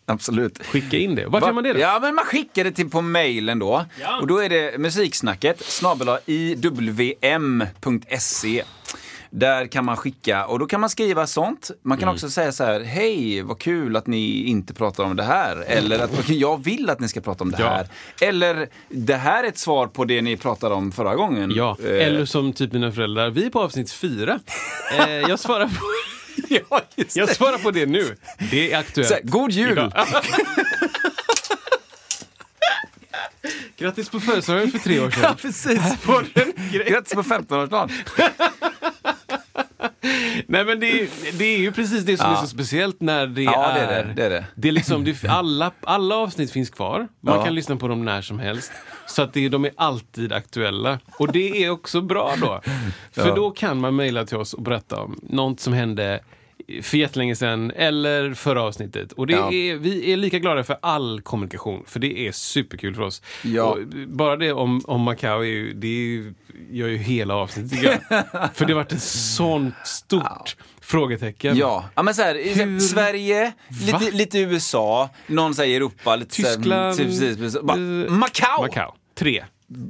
[0.05, 0.65] absolut.
[0.65, 1.25] skicka in det.
[1.27, 1.79] Var kan man det då?
[1.79, 3.85] Ja, men man skickar det till på mailen då.
[4.01, 4.19] Ja.
[4.21, 6.07] Och då är det musiksnacket snabel
[7.25, 8.63] iwm.se.
[9.29, 11.71] Där kan man skicka och då kan man skriva sånt.
[11.81, 15.23] Man kan också säga så här, hej vad kul att ni inte pratar om det
[15.23, 15.63] här.
[15.67, 17.69] Eller att jag vill att ni ska prata om det Ja.
[17.69, 17.87] här.
[18.29, 21.51] Eller det här är ett svar på det ni pratade om förra gången.
[21.55, 23.29] Ja, Eh, eller som typ mina föräldrar.
[23.29, 24.39] Vi är på avsnitt fyra.
[24.99, 25.71] Eh, jag, svarar på,
[26.49, 27.35] ja, just jag det.
[27.35, 28.17] svarar på det nu.
[28.51, 29.09] Det är aktuellt.
[29.09, 29.91] Så God jul!
[33.77, 35.21] Grattis på födelsedagen för tre år sedan.
[35.23, 35.79] Ja, precis.
[36.87, 37.91] Grattis på 15-årsdagen.
[40.47, 42.37] Nej men det, det är ju precis det som Ja.
[42.37, 43.87] är så speciellt när det Ja, det är...
[43.87, 44.45] är det, det är det.
[44.55, 47.07] Det är liksom, det, alla, alla avsnitt finns kvar.
[47.21, 47.43] Man Ja.
[47.45, 48.71] kan lyssna på dem när som helst.
[49.07, 50.99] Så att det, de är alltid aktuella.
[51.19, 52.61] Och det är också bra då.
[53.11, 56.19] För då kan man mejla till oss och berätta om något som hände
[56.81, 59.11] för jättelänge sedan eller förra avsnittet.
[59.11, 59.51] Och det Ja.
[59.53, 63.21] är, vi är lika glada för all kommunikation, för det är superkul för oss.
[63.43, 63.77] Ja.
[64.07, 66.33] Bara det om, om Macau är ju, det är ju,
[66.71, 67.79] gör ju hela avsnittet
[68.53, 71.57] för det har varit ett sånt stort frågetecken.
[71.57, 73.53] Ja, ja men så här, Hur- Sverige,
[73.91, 73.99] Va?
[73.99, 77.61] lite, lite USA, någon säger Europa, lite Tyskland, typ, precis.
[77.61, 78.61] Bara, eh, Macau!
[78.61, 78.91] Macau.
[79.15, 79.45] Tre.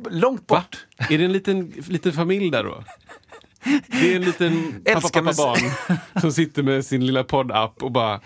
[0.09, 0.55] Långt Va?
[0.57, 0.85] bort.
[1.11, 2.83] Är det en liten, liten familj där då?
[4.01, 5.71] Det är en liten pappa, pappa, barn
[6.21, 8.21] som sitter med sin lilla poddapp och bara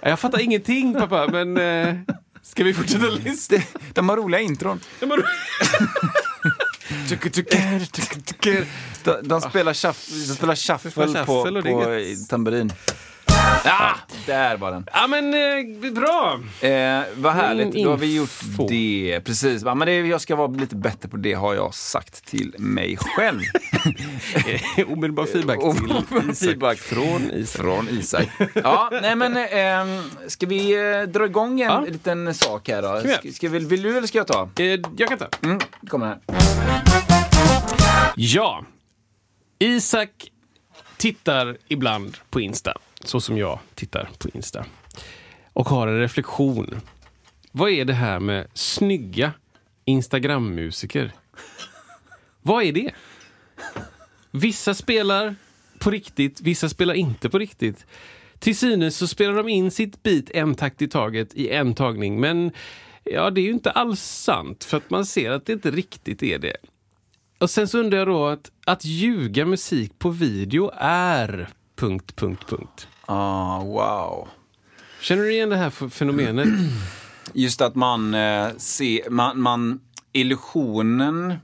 [0.00, 1.94] Jag fattar ingenting pappa, men eh,
[2.42, 3.58] ska vi fortsätta lyssna?
[3.92, 4.80] De har roliga intron.
[5.00, 5.22] Ja, men-
[9.04, 12.72] De, de spelar, shuff, de spelar shuffle, shuffle på, på tamburin.
[13.66, 13.94] Ah,
[14.26, 14.86] där var den.
[14.92, 16.40] Ja men eh, bra!
[16.68, 18.68] Eh, vad härligt, In- då har vi gjort info.
[18.68, 19.20] det.
[19.24, 22.54] Precis, ja, men det, jag ska vara lite bättre på det har jag sagt till
[22.58, 23.40] mig själv.
[24.86, 26.48] Omedelbar feedback Omedelbar till Isak.
[26.48, 26.78] feedback.
[26.78, 27.60] Från Isak.
[27.62, 28.26] Från Isak.
[28.54, 31.80] Ja, nej men eh, ska vi eh, dra igång en Ja.
[31.88, 33.00] liten sak här då?
[33.02, 33.18] vi göra.
[33.18, 34.48] Ska, ska vi, vill du eller ska jag ta?
[34.58, 34.64] Eh,
[34.96, 35.26] jag kan ta.
[35.42, 36.18] Mm, det kommer här.
[38.16, 38.64] Ja.
[39.58, 40.10] Isak
[40.96, 44.66] tittar ibland på Insta, så som jag tittar på Insta.
[45.52, 46.80] Och har en reflektion.
[47.52, 49.32] Vad är det här med snygga
[49.84, 51.12] Instagram-musiker?
[52.42, 52.90] Vad är det?
[54.30, 55.36] Vissa spelar
[55.78, 57.86] på riktigt, vissa spelar inte på riktigt.
[58.38, 62.20] Till synes så spelar de in sitt beat en takt i taget i en tagning,
[62.20, 62.52] men
[63.04, 66.22] ja, det är ju inte alls sant, för att man ser att det inte riktigt
[66.22, 66.56] är det.
[67.38, 71.48] Och sen så undrar jag då att, att ljuga musik på video är...
[71.76, 72.88] Punkt, punkt, punkt.
[73.06, 74.28] Ah, wow.
[75.00, 76.48] Känner du igen det här fenomenet?
[77.32, 79.80] Just att man eh, ser, man, man,
[80.12, 81.34] illusionen,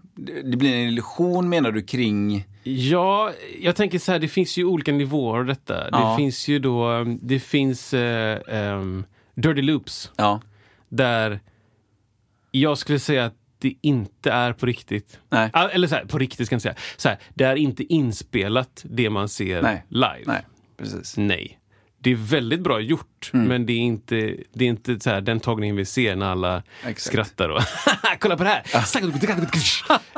[0.44, 4.64] det blir en illusion menar du kring, Ja, jag tänker så här, det finns ju
[4.64, 5.88] olika nivåer av detta.
[5.92, 6.11] Ja.
[6.11, 10.40] Det finns ju då, det finns eh, um, Dirty Loops, ja,
[10.88, 11.40] där
[12.50, 15.18] jag skulle säga att det inte är på riktigt.
[15.31, 16.75] nej, Ah, Eller så här, på riktigt ska jag inte säga.
[16.96, 19.85] Så här, det är inte inspelat det man ser Nej.
[19.88, 20.23] live.
[20.27, 20.42] nej,
[20.77, 21.16] precis.
[21.16, 21.57] Nej.
[22.03, 23.46] Det är väldigt bra gjort, Mm.
[23.49, 26.62] men det är inte, det är inte så här, den tagningen vi ser när alla
[26.83, 27.01] Exakt.
[27.01, 27.49] skrattar.
[27.49, 27.61] Och
[28.20, 28.62] Kolla på det här!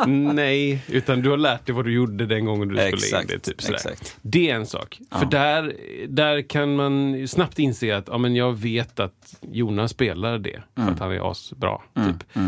[0.06, 3.38] Nej, utan du har lärt dig vad du gjorde den gången du spelade in det.
[3.38, 4.16] Typ, exakt.
[4.22, 4.98] Det är en sak.
[5.10, 5.76] För där,
[6.08, 10.82] där kan man snabbt inse att ja, men jag vet att Jonas spelar det, för
[10.82, 10.94] Mm.
[10.94, 11.78] att han är asbra.
[11.94, 12.38] Typ.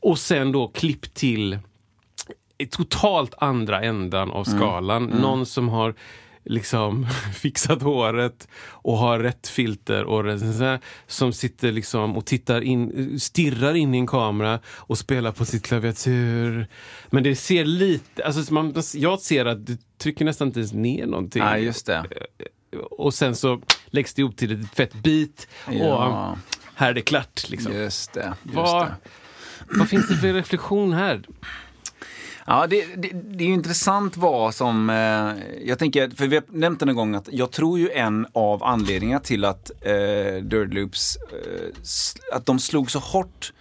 [0.00, 1.58] Och sen då klipp till
[2.70, 5.04] totalt andra ändan av skalan.
[5.04, 5.94] Någon som har
[6.44, 13.20] liksom fixat håret och har rätt filter och här, som sitter liksom och tittar in,
[13.20, 16.66] stirrar in i en kamera och spelar på sitt klaviatur.
[17.10, 21.06] Men det ser lite, alltså man, jag ser att du trycker nästan inte ens ner
[21.06, 21.42] någonting.
[21.42, 22.04] Nej, just det.
[22.90, 24.94] Och sen så läggs det ihop till ett fett
[25.70, 26.06] Ja.
[26.30, 26.38] och
[26.74, 27.48] här är det klart.
[27.50, 27.72] Liksom.
[27.72, 28.34] Just det.
[28.42, 28.94] Just Vad, det.
[29.70, 31.22] Vad finns det för reflektion här?
[32.46, 34.90] Ja, det, det, det är ju intressant vad som...
[34.90, 38.64] Eh, jag tänker, för vi har nämnt en gång att jag tror ju en av
[38.64, 43.52] anledningarna till att eh, Dirt Loops, eh, att de slog så hårt,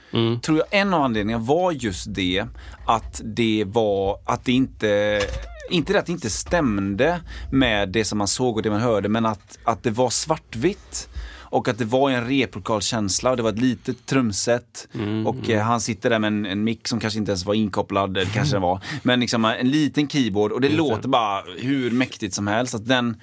[0.42, 2.46] tror jag en av anledningarna var just det
[2.86, 5.22] att det var, att det inte
[5.70, 9.10] inte det att det inte stämde med det som man såg och det man hörde,
[9.10, 11.10] men att, att det var svartvitt.
[11.50, 14.88] Och att det var en replokalkänsla och det var ett litet trumset.
[15.26, 18.18] och eh, han sitter där med en, en mick som kanske inte ens var inkopplad,
[18.18, 18.84] eller kanske den var.
[19.04, 22.76] Men liksom eh, en liten keyboard och det låter bara hur mäktigt som helst.
[22.76, 23.22] Att, den,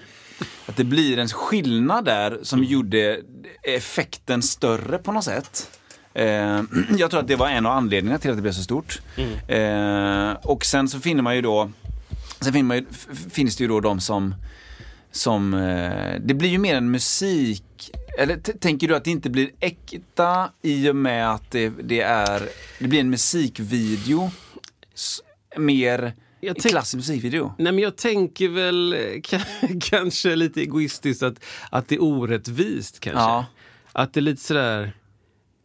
[0.66, 3.20] att det blir en skillnad där som gjorde
[3.62, 5.70] effekten större på något sätt.
[6.14, 6.62] Eh,
[6.98, 9.00] jag tror att det var en av anledningarna till att det blev så stort.
[9.48, 11.70] Eh, och sen så finner man ju då
[12.44, 12.86] Sen finner man ju,
[13.30, 14.34] finns det ju då de som,
[15.10, 19.50] som eh, det blir ju mer en musik, eller tänker du att det inte blir
[19.60, 22.48] äkta i och med att det, det är,
[22.78, 24.30] det blir en musikvideo,
[25.56, 27.54] mer Jag tänk- klassisk musikvideo?
[27.58, 33.20] Nej, men jag tänker väl ka- kanske lite egoistiskt att, att det är orättvist kanske.
[33.22, 33.44] Ja.
[33.92, 34.92] Att det är lite sådär,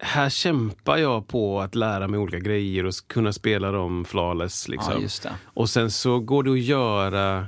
[0.01, 4.67] här kämpar jag på att lära mig olika grejer och kunna spela dem flawless.
[4.67, 5.07] Liksom.
[5.23, 5.29] Ja.
[5.43, 7.47] Och sen så går det att göra,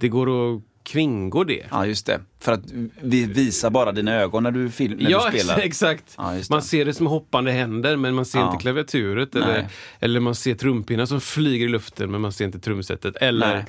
[0.00, 1.66] det går att kringgå det.
[1.70, 2.20] Ja, just det.
[2.40, 2.60] För att
[3.02, 5.58] vi visar bara dina ögon när du, film, när ja, du spelar.
[5.58, 6.14] exakt.
[6.16, 6.50] Ja, det.
[6.50, 8.46] man ser det som hoppande händer, men man ser Ja.
[8.52, 9.34] inte klaviaturet.
[9.34, 9.66] Eller,
[10.00, 13.16] eller man ser trumpinnar som flyger i luften, men man ser inte trumsetet.
[13.16, 13.64] Eller, Nej.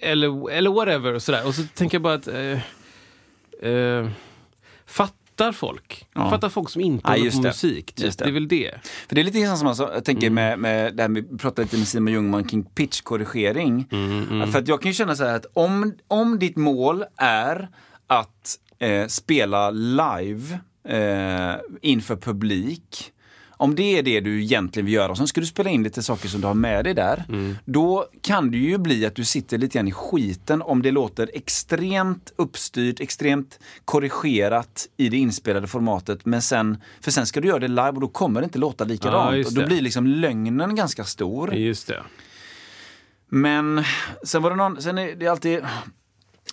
[0.00, 1.12] eller, eller whatever.
[1.14, 1.46] Och, sådär.
[1.46, 2.28] och så tänker jag bara att...
[2.28, 4.08] Eh, eh,
[4.86, 6.06] fatt, fattar folk.
[6.14, 7.48] Jag fattar folk som inte Ja, håller på det.
[7.48, 7.92] musik.
[7.94, 8.18] Typ.
[8.18, 8.24] Det.
[8.24, 8.30] det.
[8.30, 8.70] är väl det.
[9.08, 11.38] För det är lite grann som alltså, jag tänker med, med det här med, vi
[11.38, 13.86] pratade lite med Simon Ljungman kring pitchkorrigering.
[14.52, 17.68] För att jag kan ju känna så här att om, om ditt mål är
[18.06, 23.12] att eh, spela live eh, inför publik,
[23.56, 26.02] om det är det du egentligen vill göra och sen ska du spela in lite
[26.02, 27.24] saker som du har med dig där.
[27.64, 31.30] Då kan det ju bli att du sitter lite grann i skiten om det låter
[31.34, 36.26] extremt uppstyrt, extremt korrigerat i det inspelade formatet.
[36.26, 38.84] Men sen, för sen ska du göra det live och då kommer det inte låta
[38.84, 39.36] likadant.
[39.36, 41.54] Ja, och då blir liksom lögnen ganska stor.
[41.54, 42.02] Just det.
[43.28, 43.84] Men
[44.22, 45.60] sen var det någon, sen är det alltid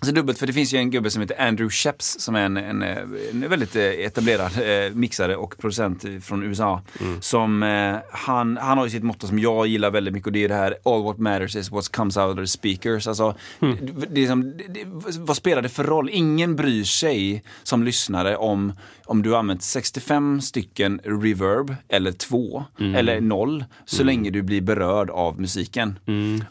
[0.01, 2.58] så dubbelt, för det finns ju en gubbe som heter Andrew Sheps som är en,
[2.58, 6.82] en, en väldigt eh, etablerad eh, mixare och producent från USA.
[7.19, 10.43] Som, eh, han, han har ju sitt motto som jag gillar väldigt mycket och det
[10.43, 13.08] är det här All what matters is what comes out of the speakers.
[13.08, 14.84] Alltså, det, det är som, det, det,
[15.19, 16.10] vad spelar det för roll?
[16.12, 18.73] Ingen bryr sig som lyssnare om,
[19.12, 22.63] om du använt 65 stycken reverb eller två
[22.95, 26.00] eller noll så länge du blir berörd av musiken.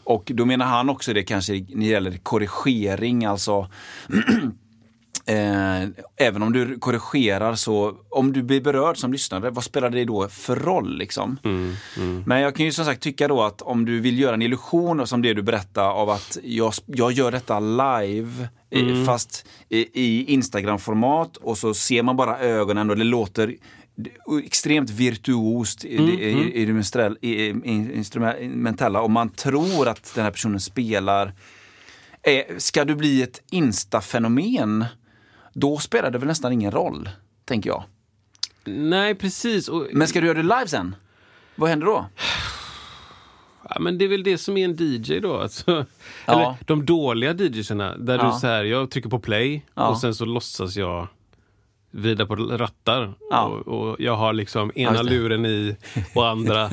[0.03, 3.67] Och då menar han också det kanske när det gäller korrigering, alltså
[5.31, 10.05] Eh, även om du korrigerar så, om du blir berörd som lyssnare, vad spelar det
[10.05, 10.97] då för roll?
[10.97, 11.37] Liksom?
[12.25, 15.07] Men jag kan ju som sagt tycka då att om du vill göra en illusion
[15.07, 20.33] som det du berättar av att jag, jag gör detta live i, fast i, i
[20.33, 23.55] Instagram-format och så ser man bara ögonen och det låter
[24.43, 26.61] extremt virtuost i, i, i,
[27.21, 31.33] i, i instrumentella och man tror att den här personen spelar
[32.23, 34.85] Eh, ska du bli ett instafenomen,
[35.53, 37.09] då spelar det väl nästan ingen roll,
[37.45, 37.83] tänker jag.
[38.65, 39.67] Nej, precis.
[39.67, 40.95] Och, Men ska du göra det live sen?
[41.55, 42.05] Vad händer då?
[43.69, 45.37] ja, men det är väl det som är en DJ då.
[45.37, 45.85] Alltså.
[46.25, 46.33] Ja.
[46.33, 48.31] Eller de dåliga DJsarna, där Ja.
[48.33, 49.87] du så här, jag trycker på play Ja.
[49.87, 51.07] och sen så låtsas jag
[51.91, 53.13] vrida på rattar.
[53.29, 53.43] Ja.
[53.45, 55.09] Och, och jag har liksom ena det.
[55.09, 55.75] luren i
[56.15, 56.69] och andra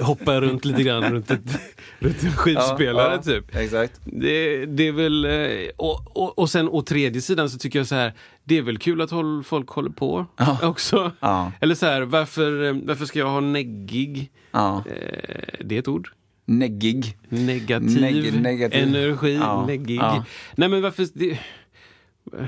[0.00, 1.40] hoppar runt lite grann runt, ett,
[1.98, 3.56] runt en skivspelare Ja, typ.
[3.56, 4.00] Exakt.
[4.04, 7.86] Det, det är väl, eh, och, och, och sen å tredje sidan så tycker jag
[7.86, 8.12] så här,
[8.44, 10.26] det är väl kul att håll, folk håller på
[10.62, 11.12] också.
[11.20, 11.52] Ja.
[11.60, 14.30] Eller så här, varför, eh, varför ska jag ha neggig?
[14.52, 14.84] Ja.
[14.86, 16.08] Eh, det är ett ord.
[16.48, 17.16] Neggig.
[17.28, 18.82] Negativ, Neg- negativ.
[18.82, 19.96] energi, Ja, neggig.
[20.00, 20.24] ja.
[20.56, 21.38] Nej men varför, det,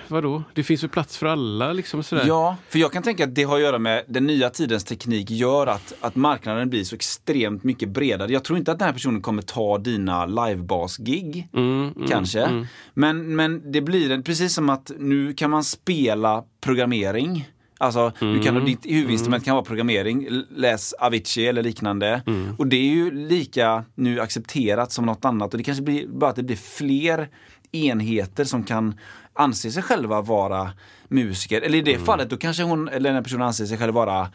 [0.08, 0.42] vadå?
[0.54, 2.24] Det finns väl plats för alla liksom sådär.
[2.26, 5.30] Ja, för jag kan tänka att det har att göra med den nya tidens teknik
[5.30, 8.32] gör att, att marknaden blir så extremt mycket bredare.
[8.32, 12.66] Jag tror inte att den här personen kommer ta dina livebas-gig, Mm, kanske.
[12.94, 17.48] Men, men det blir en, precis som att nu kan man spela programmering.
[17.80, 18.64] Alltså, du kan, Mm.
[18.64, 22.22] ditt huvudinstrument kan vara programmering, läs Avicii eller liknande.
[22.26, 22.54] Mm.
[22.58, 25.54] Och det är ju lika nu accepterat som något annat.
[25.54, 27.28] Och det kanske blir bara att det blir fler
[27.72, 28.94] enheter som kan
[29.38, 30.70] anse sig själva vara
[31.08, 31.60] musiker.
[31.62, 31.92] Eller i Mm.
[32.00, 34.28] det fallet, då kanske hon, eller den här personen anser sig själv vara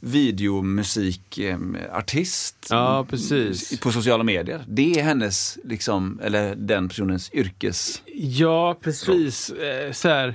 [0.00, 3.80] videomusikartist Ja, precis.
[3.80, 4.64] på sociala medier.
[4.68, 8.02] Det är hennes, liksom, eller den personens yrkes...
[8.14, 9.50] Ja, precis.
[9.50, 10.34] Eh, så här,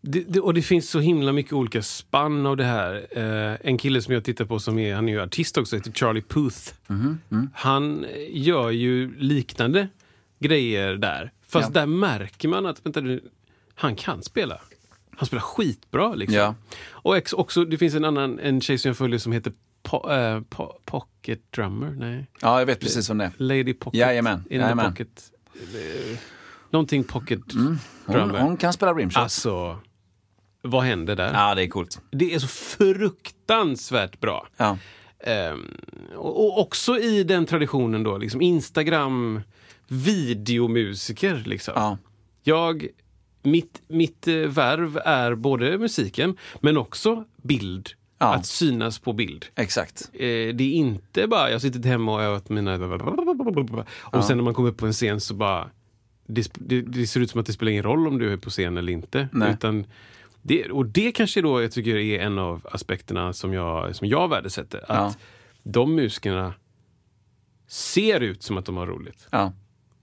[0.00, 3.06] det, det, och det finns så himla mycket olika spann av det här.
[3.10, 5.92] Eh, en kille som jag tittar på, som är, han är ju artist också, heter
[5.92, 6.72] Charlie Puth.
[7.54, 9.88] Han gör ju liknande
[10.40, 11.30] grejer där.
[11.62, 11.80] Fast Ja.
[11.80, 13.00] där märker man att vänta,
[13.74, 14.60] han kan spela.
[15.16, 16.14] Han spelar skitbra.
[16.14, 16.36] Liksom.
[16.38, 16.54] Ja.
[16.90, 20.10] Och ex, också, det finns en annan en tjej som jag följer som heter po,
[20.10, 21.90] eh, po, Pocket Drummer.
[21.90, 22.26] Nej.
[22.40, 23.32] Ja, jag vet precis vad det är.
[23.36, 24.00] Lady Pocket.
[24.00, 24.90] Jajamän, In jajamän.
[24.90, 25.30] Pocket.
[25.54, 26.18] Eh,
[26.70, 28.40] Någonting Pocket Hon, Drummer.
[28.40, 29.22] hon kan spela rimshot.
[29.22, 29.78] Alltså,
[30.62, 31.32] vad händer där?
[31.32, 32.00] Ja, det är coolt.
[32.10, 34.46] Det är så fruktansvärt bra.
[34.56, 34.78] Ja.
[35.20, 35.66] Ehm,
[36.16, 39.40] och, och också i den traditionen då, liksom Instagram,
[39.88, 41.42] videomusiker.
[41.46, 41.72] Liksom.
[41.76, 41.98] Ja.
[42.42, 42.86] Jag,
[43.42, 47.90] mitt, mitt eh, värv är både musiken, men också bild.
[48.18, 48.34] Ja.
[48.34, 49.46] Att synas på bild.
[49.54, 50.10] Exakt.
[50.12, 50.18] Eh,
[50.54, 52.74] det är inte bara, jag sitter hemma och åt mina...
[54.00, 55.70] Och sen när man kommer upp på en scen så bara...
[56.26, 58.50] Det, det, det ser ut som att det spelar ingen roll om du är på
[58.50, 59.28] scen eller inte.
[59.32, 59.52] Nej.
[59.52, 59.86] Utan
[60.42, 64.28] det, och det kanske då jag tycker är en av aspekterna som jag, som jag
[64.28, 64.78] värdesätter.
[64.78, 65.14] Att Ja.
[65.62, 66.54] de musikerna
[67.68, 69.26] ser ut som att de har roligt.
[69.30, 69.52] Ja.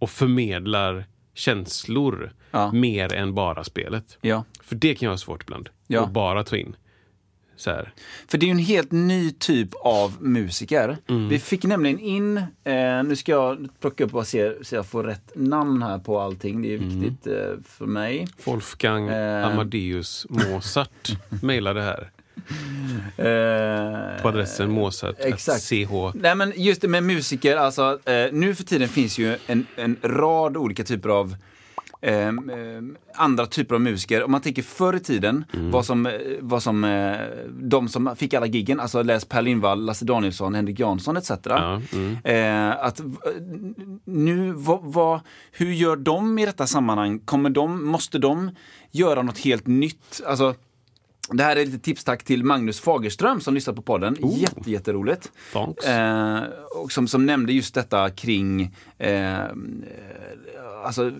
[0.01, 2.71] Och förmedlar känslor Ja.
[2.71, 4.17] mer än bara spelet.
[4.21, 4.43] ja.
[4.63, 5.69] För det kan jag ha svårt ibland.
[5.87, 6.03] Ja.
[6.03, 6.75] Att bara ta in.
[8.27, 10.97] För det är ju en helt ny typ av musiker.
[11.09, 11.29] Mm.
[11.29, 15.03] Vi fick nämligen in, eh, nu ska jag plocka upp och se så jag får
[15.03, 16.61] rätt namn här på allting.
[16.61, 16.99] Det är Mm.
[17.01, 17.33] viktigt eh,
[17.65, 18.27] för mig.
[18.43, 19.47] Wolfgang Eh.
[19.47, 21.09] Amadeus Mozart
[21.41, 22.11] mejlade här
[24.21, 25.15] på adressen Mozart.
[25.19, 25.63] exakt.
[25.63, 25.91] CH.
[26.13, 29.97] Nej men just det med musiker, alltså eh, nu för tiden finns ju en, en
[30.01, 31.35] rad olika typer av
[32.01, 32.31] eh, eh,
[33.15, 34.23] andra typer av musiker.
[34.23, 35.71] Om man tänker förr i tiden, Mm.
[35.71, 37.17] vad som, eh, vad som eh,
[37.49, 41.31] de som fick alla giggen, alltså läs Per Lindvall, Lasse Danielsson, Henrik Jansson etc.
[41.45, 42.17] Ja, mm.
[42.23, 43.01] Eh, att,
[44.05, 45.19] nu, vad, vad,
[45.51, 47.19] hur gör de i detta sammanhang?
[47.19, 48.51] Kommer de, måste de
[48.91, 50.21] göra något helt nytt?
[50.25, 50.55] Alltså,
[51.33, 54.15] det här är lite tipstack till Magnus Fagerström som lyssnar på podden.
[54.19, 55.31] Jätte, jätteroligt.
[55.53, 55.85] Thanks.
[55.85, 56.43] Eh,
[56.83, 59.39] och som, som nämnde just detta kring eh,
[60.85, 61.11] Alltså,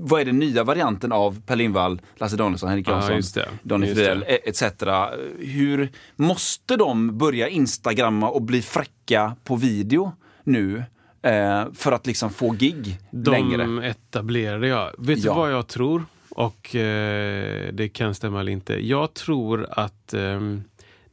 [0.00, 3.42] vad är den nya varianten av Per Lindvall, Lasse Danielsson, Henrik Ja, Jansson.
[3.62, 4.62] Daniel Just Fridell e- etc.
[5.38, 10.12] Hur måste de börja instagramma och bli fräcka på video
[10.44, 10.84] nu?
[11.22, 13.86] Eh, för att liksom få gig De längre?
[13.88, 14.90] etablerade jag.
[14.98, 15.32] Vet Ja.
[15.32, 16.04] du vad jag tror?
[16.40, 18.86] Och eh, det kan stämma eller inte.
[18.86, 20.64] Jag tror att ehm,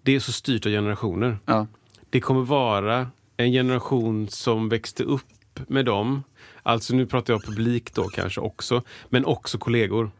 [0.02, 1.38] det är så styrt av generationer.
[1.46, 1.68] Ja.
[2.10, 6.24] Det kommer vara en generation som växte upp med dem.
[6.63, 8.84] Alltså nu pratar jag publik då kanske också.
[9.10, 10.12] Men också kollegor.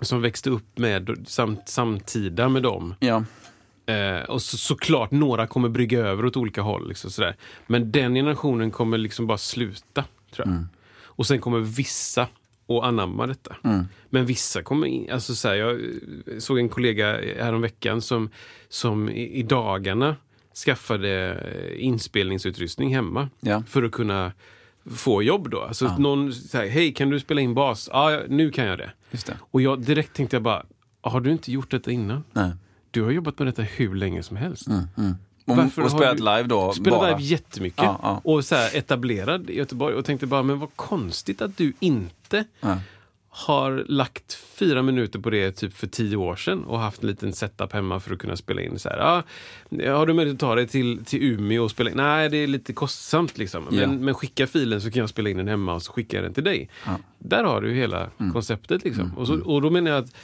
[0.00, 2.94] Som växte upp med samt, samtida med dem.
[3.00, 3.24] Ja.
[3.86, 6.88] Eh, och så, såklart, några kommer brygga över åt olika håll.
[6.88, 7.36] Liksom, sådär.
[7.66, 10.66] Men den generationen kommer liksom bara sluta, tror jag.
[11.02, 12.28] Och sen kommer vissa
[12.68, 13.56] att anamma detta.
[14.10, 15.80] Men vissa kommer in, alltså så här, Jag
[16.38, 17.06] såg en kollega
[17.42, 18.30] häromveckan som,
[18.68, 20.16] som i, i dagarna
[20.64, 23.28] skaffade eh, inspelningsutrustning hemma.
[23.40, 23.62] Ja.
[23.66, 24.32] För att kunna
[24.90, 25.60] få jobb då.
[25.60, 27.88] Alltså någon säger, hej kan du spela in bas?
[27.92, 28.92] Ja, ja, nu kan jag det.
[29.10, 29.36] Det.
[29.40, 30.66] Och jag direkt tänkte jag bara,
[31.00, 32.24] har du inte gjort detta innan?
[32.32, 32.50] Nej.
[32.90, 34.68] Du har jobbat med detta hur länge som helst.
[35.44, 36.72] Och, Varför och spelat du- live då?
[36.72, 37.08] Spelat bara.
[37.10, 37.82] live jättemycket.
[37.84, 38.20] Ja, ja.
[38.24, 39.94] Och så här etablerad i Göteborg.
[39.94, 42.78] Och tänkte bara, men vad konstigt att du inte Ja.
[43.28, 47.32] har lagt fyra minuter på det typ för tio år sedan och haft en liten
[47.32, 48.78] setup hemma för att kunna spela in.
[48.78, 48.98] Så här,
[49.70, 51.96] ja, har du möjlighet att ta dig till, till Umeå och spela in?
[51.96, 53.64] Nej, det är lite kostsamt liksom.
[53.70, 53.86] Men, Ja.
[53.86, 56.34] men skicka filen så kan jag spela in den hemma och så skickar jag den
[56.34, 56.68] till dig.
[57.18, 58.32] Där har du hela Mm.
[58.32, 58.84] konceptet.
[58.84, 59.12] Liksom.
[59.18, 60.14] Och, så, och då menar jag att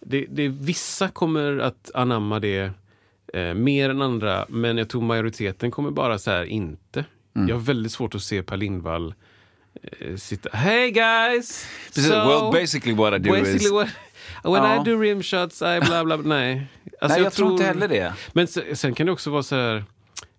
[0.00, 2.70] det, det, vissa kommer att anamma det
[3.34, 7.04] eh, mer än andra, men jag tror majoriteten kommer bara så här inte.
[7.36, 7.48] Mm.
[7.48, 9.14] Jag har väldigt svårt att se Per Lindvall
[10.00, 10.56] eh, sitta...
[10.56, 11.66] Hey guys!
[11.94, 13.88] Precis, well, basically what I do is- what,
[14.44, 14.80] when Ja.
[14.82, 16.36] I do rimshots, I bla bla bla.
[16.36, 16.66] Nej.
[17.00, 18.12] Alltså, Nej, jag, tror inte heller det.
[18.32, 19.84] Men sen, sen kan det också vara så här...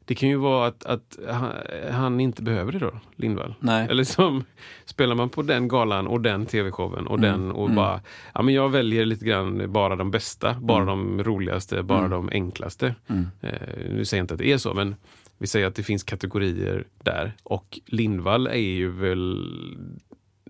[0.05, 1.51] Det kan ju vara att, att han,
[1.91, 3.53] han inte behöver det då, Lindvall.
[3.59, 3.87] Nej.
[3.89, 4.43] Eller som,
[4.85, 8.01] spelar man på den galan och den tv-showen och Mm, den och bara,
[8.33, 11.17] ja men jag väljer lite grann bara de bästa, bara Mm.
[11.17, 12.95] de roligaste, bara de enklaste.
[13.07, 13.53] Eh,
[13.89, 14.95] nu säger jag inte att det är så, men
[15.37, 17.33] vi säger att det finns kategorier där.
[17.43, 19.45] Och Lindvall är ju väl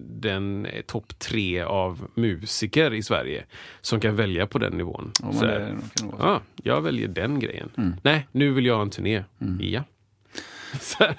[0.10, 3.44] den är topp tre av musiker i Sverige
[3.82, 5.12] som kan välja på den nivån.
[5.20, 5.76] Ja, men Så det.
[6.20, 7.70] Ja, jag väljer den grejen.
[7.78, 7.94] Mm.
[8.04, 9.24] Nej, nu vill jag ha en turné.
[9.60, 9.84] Ja.
[10.80, 11.16] Så här.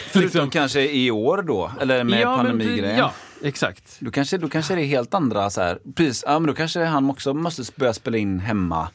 [0.00, 2.98] Förutom kanske i år då, eller med ja, pandemigrejen.
[2.98, 3.12] Ja,
[3.42, 3.96] exakt.
[4.00, 6.84] Då kanske, då kanske det är helt andra så här, precis, ja men då kanske
[6.84, 8.88] han också måste börja spela in hemma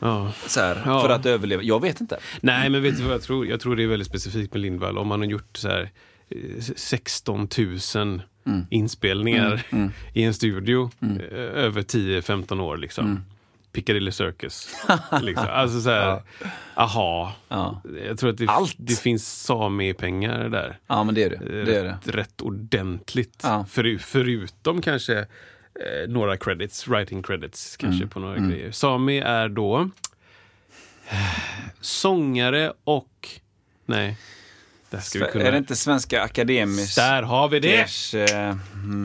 [0.00, 0.32] Ja.
[0.46, 1.00] så här, Ja.
[1.02, 1.62] för att överleva.
[1.62, 2.18] Jag vet inte.
[2.40, 3.46] Nej, men vet du vad jag tror?
[3.46, 4.98] Jag tror det är väldigt specifikt med Lindvall.
[4.98, 5.88] Om man har gjort så här eh,
[6.76, 7.48] 16
[7.94, 8.66] 000 Mm.
[8.70, 9.62] inspelningar
[10.14, 12.76] i en studio eh, över 10-15 år.
[12.76, 13.06] Liksom.
[13.06, 13.22] Mm.
[13.72, 14.68] Piccadilly Circus.
[15.22, 15.46] liksom.
[15.50, 16.22] Alltså så här,
[16.74, 17.32] aha.
[17.48, 17.82] Ja.
[18.08, 18.74] Jag tror att det, Allt.
[18.78, 20.78] det finns Sami-pengar där.
[20.86, 21.36] Ja men det är det.
[21.64, 21.90] det, är det.
[21.92, 23.40] rätt, rätt ordentligt.
[23.42, 23.64] Ja.
[23.70, 28.08] För, förutom kanske eh, några credits, writing credits kanske Mm.
[28.08, 28.70] på några grejer.
[28.70, 29.90] Sami är då
[31.10, 31.38] eh,
[31.80, 33.28] sångare och...
[33.86, 34.16] Nej.
[35.32, 35.44] Kunna...
[35.44, 38.14] Är det inte Svenska Akademiska Där har vi det!
[38.14, 38.56] eh,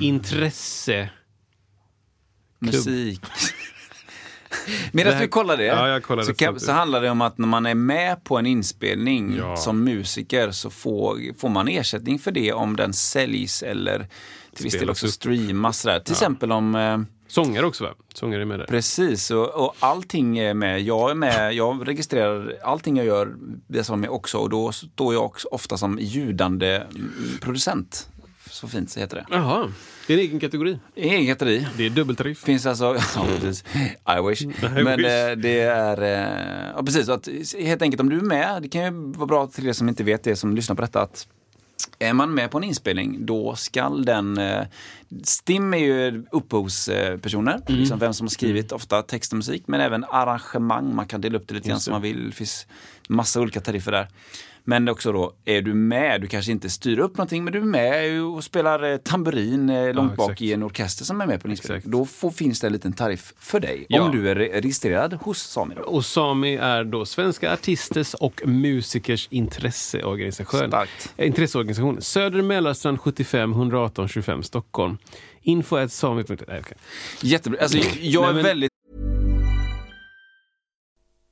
[0.01, 1.09] Intresse.
[2.59, 3.21] musik?
[4.91, 7.47] Medan här- vi kollar det, Ja, kollar så, kan, så handlar det om att när
[7.47, 9.57] man är med på en inspelning Ja.
[9.57, 14.07] som musiker så får, får man ersättning för det om den säljs eller
[14.55, 15.11] till viss del också upp.
[15.13, 15.79] streamas.
[15.79, 15.99] Sådär.
[15.99, 16.99] Till exempel om eh,
[17.33, 17.89] Sångare också va?
[18.13, 18.65] Sångare är med där.
[18.65, 20.81] Precis, och, och allting är med.
[20.81, 23.35] Jag är med, jag registrerar allting jag gör,
[23.67, 24.37] det som är också.
[24.37, 26.83] Och då står jag också ofta som ljudande
[27.41, 28.09] producent.
[28.49, 29.25] Så fint så heter det.
[29.35, 29.71] Jaha,
[30.07, 30.79] det är en egen kategori.
[30.95, 31.67] Egen kategori.
[31.77, 32.39] Det är dubbeltariff.
[32.39, 33.63] Finns alltså, ja precis,
[34.17, 34.41] I wish.
[34.61, 35.07] Men wish.
[35.07, 37.27] eh, det är, eh, ja precis, att,
[37.59, 40.03] helt enkelt om du är med, det kan ju vara bra till er som inte
[40.03, 41.27] vet det, som lyssnar på detta, att
[41.99, 44.37] är man med på en inspelning, då skall den...
[44.37, 44.65] Eh,
[45.23, 47.79] Stim är ju upphovspersoner, Mm.
[47.79, 50.95] liksom vem som har skrivit ofta text och musik, men även arrangemang.
[50.95, 52.25] Man kan dela upp det lite grann som man vill.
[52.25, 52.67] Det finns
[53.09, 54.07] massa olika tariffer där.
[54.65, 57.63] Men också då, är du med, du kanske inte styr upp någonting, men du är
[57.63, 60.41] med och spelar eh, tamburin eh, långt bak exakt.
[60.41, 61.69] i en orkester som är med på Exakt.
[61.69, 61.99] inspelning.
[61.99, 63.85] Då får, finns det en liten tariff för dig.
[63.89, 64.01] Ja.
[64.01, 65.75] Om du är re- registrerad hos Sami.
[65.75, 65.81] Då.
[65.81, 70.67] Och Sami är då Svenska artisters och musikers intresseorganisation.
[70.67, 71.13] Starkt.
[71.17, 72.01] Eh, Intresseorganisation.
[72.01, 74.97] Söder Mälarstrand 75 118 25 Stockholm.
[75.41, 76.23] Info at sami.
[76.29, 76.77] Nej, okej.
[77.21, 77.59] Jättebra.
[77.61, 78.71] Alltså, jag Nej, är men- väldigt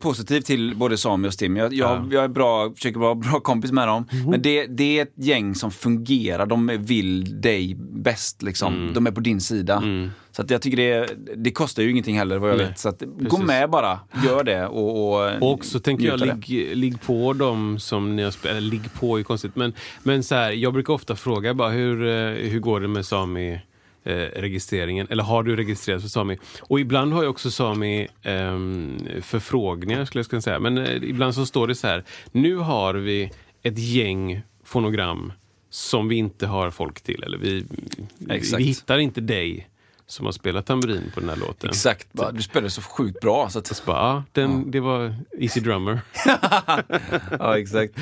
[0.00, 1.56] positiv till både Sami och Stim.
[1.56, 2.06] Jag, jag, Ja.
[2.10, 4.06] jag är bra, försöker vara bra kompis med dem.
[4.30, 6.46] Men det, det är ett gäng som fungerar.
[6.46, 8.42] De vill dig bäst.
[8.42, 8.90] Liksom.
[8.94, 9.82] De är på din sida.
[10.32, 12.78] Så att jag tycker det, det kostar ju ingenting heller vad jag Nej, vet.
[12.78, 14.66] Så att, gå med bara, gör det.
[14.66, 18.56] Och, och, Och så tänker jag, ligg, ligg på dem som ni har spelat.
[18.56, 19.56] Eller ligg på är konstigt.
[19.56, 19.72] Men,
[20.02, 23.60] men så här, jag brukar ofta fråga bara hur, eh, hur går det med Sami
[24.04, 25.06] eh, registreringen?
[25.10, 26.38] Eller har du registrerat för Sami?
[26.60, 30.58] Och ibland har jag också Sami ehm, förfrågningar skulle jag kunna säga.
[30.58, 32.04] Men eh, ibland så står det så här.
[32.32, 33.30] Nu har vi
[33.62, 35.32] ett gäng fonogram
[35.70, 37.22] som vi inte har folk till.
[37.22, 37.64] Eller vi,
[38.18, 39.68] vi, vi hittar inte dig
[40.06, 41.70] som har spelat tamburin på den här låten.
[41.70, 43.48] Exakt, bara, du spelade så sjukt bra.
[43.50, 46.00] Så att, bara, ja, den, Det var Easy Drummer.
[47.38, 47.94] ja, exakt.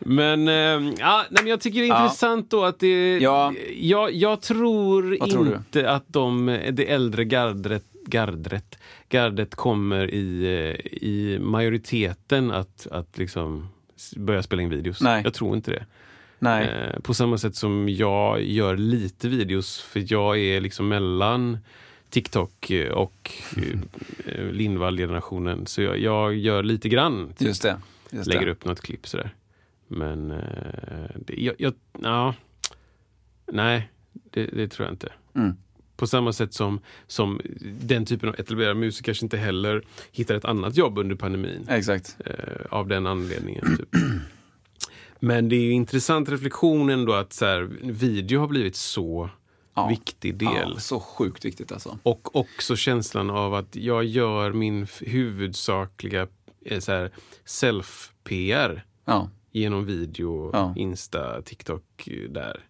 [0.00, 0.54] Men, eh,
[0.98, 2.04] ja, nej, men jag tycker det är Ja.
[2.04, 3.18] intressant då att det...
[3.18, 3.52] Ja.
[3.80, 8.78] Jag, jag tror Vad tror inte att de, det äldre gardret, gardret,
[9.08, 13.68] gardet kommer i, eh, i majoriteten att, att liksom
[14.16, 15.00] börja spela in videos.
[15.00, 15.20] Nej.
[15.24, 15.84] Jag tror inte det.
[16.38, 16.64] Nej.
[16.68, 21.58] Eh, på samma sätt som jag gör lite videos, för jag är liksom mellan
[22.10, 23.30] TikTok eh, och
[24.26, 25.66] eh, Lindvall-generationen.
[25.66, 27.76] Så jag, jag gör lite grann Just det.
[28.10, 28.52] Just lägger det.
[28.52, 29.34] upp något klipp sådär.
[29.88, 32.34] Men eh, det, jag, jag, ja,
[33.52, 33.90] nej,
[34.30, 35.12] det, det tror jag inte.
[35.34, 35.56] Mm.
[35.96, 37.40] På samma sätt som, som
[37.80, 39.82] den typen av etablerade musiker kanske inte heller
[40.12, 41.66] hittar ett annat jobb under pandemin.
[41.68, 42.16] Exakt.
[42.26, 42.34] Eh,
[42.70, 43.76] av den anledningen.
[43.76, 43.88] Typ.
[45.20, 49.30] Men det är ju intressant reflektion ändå att så här, video har blivit så
[49.74, 49.88] Ja.
[49.88, 50.70] viktig del.
[50.74, 51.98] Ja, så sjukt viktigt alltså.
[52.02, 56.26] Och också känslan av att jag gör min huvudsakliga
[56.64, 56.78] eh,
[57.44, 59.30] self-PR Ja.
[59.58, 60.74] Genom video, Ja.
[60.76, 62.60] Insta, TikTok eh, där.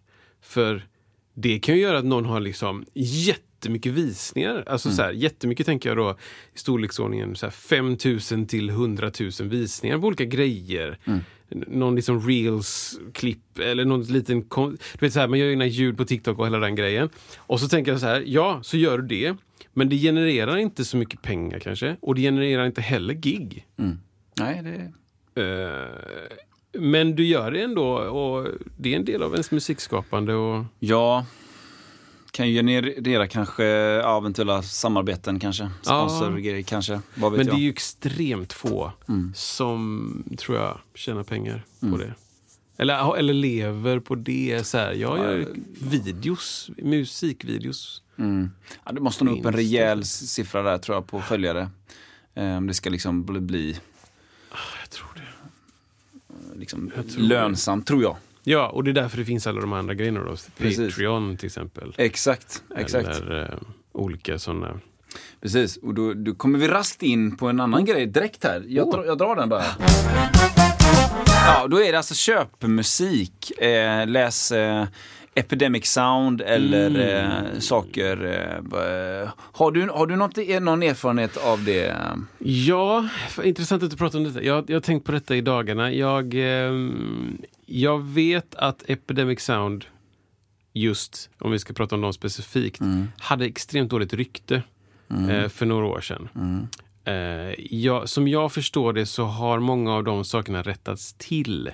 [0.41, 0.87] För
[1.33, 4.63] det kan ju göra att någon har liksom jättemycket visningar.
[4.67, 6.11] Alltså så här, jättemycket tänker jag då
[6.55, 7.97] i storleksordningen så här 5
[8.31, 10.97] 000 till 100 000 visningar på olika grejer.
[11.05, 11.23] N-
[11.67, 14.39] Någon liksom reels-klipp eller någon liten...
[14.49, 17.09] Du vet så här, man gör egna ljud på TikTok och hela den grejen.
[17.37, 19.35] Och så tänker jag så här, ja, så gör du det.
[19.73, 21.95] Men det genererar inte så mycket pengar kanske.
[22.01, 23.65] Och det genererar inte heller gig.
[24.39, 24.91] Nej, det...
[25.41, 26.37] Eh,
[26.71, 28.47] men du gör det ändå och
[28.77, 30.33] det är en del av ens musikskapande.
[30.33, 31.25] Och, Ja,
[32.31, 35.69] kan ju generera kanske ja, eventuella samarbeten kanske.
[35.81, 37.01] Sponsorgrejer kanske.
[37.15, 37.59] Vad vet men det jag.
[37.59, 38.91] är ju extremt få
[39.35, 42.13] som, tror jag, tjänar pengar på det.
[42.77, 44.67] Eller, eller lever på det.
[44.67, 45.47] Så här, jag gör
[45.81, 48.03] videos, musikvideos.
[48.17, 48.51] Mm.
[48.85, 51.69] Ja, det måste nog upp en rejäl siffra där tror jag på följare.
[52.33, 53.79] Om det ska liksom bli, bli
[54.81, 55.21] Jag tror det.
[56.59, 58.15] Liksom tror lönsamt, tror jag.
[58.43, 60.35] Ja, och det är därför det finns alla de andra grejerna då.
[60.57, 60.95] Precis.
[60.95, 61.93] Patreon till exempel.
[61.97, 63.07] Exakt, exakt.
[63.07, 63.59] Eller eh,
[63.91, 64.79] olika sådana.
[65.41, 68.63] Precis, och då, då kommer vi raskt in på en annan grej direkt här.
[68.67, 69.63] Jag, drar, jag drar den bara.
[71.45, 73.59] Ja, då är det alltså köpmusik.
[73.61, 74.85] Eh, läs eh,
[75.39, 77.17] Epidemic Sound eller
[77.53, 78.25] eh, saker.
[78.25, 81.95] Eh, har du, har du något, eh, någon erfarenhet av det?
[82.39, 83.09] Ja,
[83.43, 84.43] intressant att du pratar om detta.
[84.43, 85.91] Jag, jag har tänkt på detta i dagarna.
[85.91, 89.85] Jag, ehm, jag vet att Epidemic Sound,
[90.73, 92.81] just om vi ska prata om dem specifikt,
[93.17, 94.63] hade extremt dåligt rykte
[95.29, 96.29] eh, för några år sedan.
[97.09, 101.71] Eh, jag, som jag förstår det så har många av de sakerna rättats till.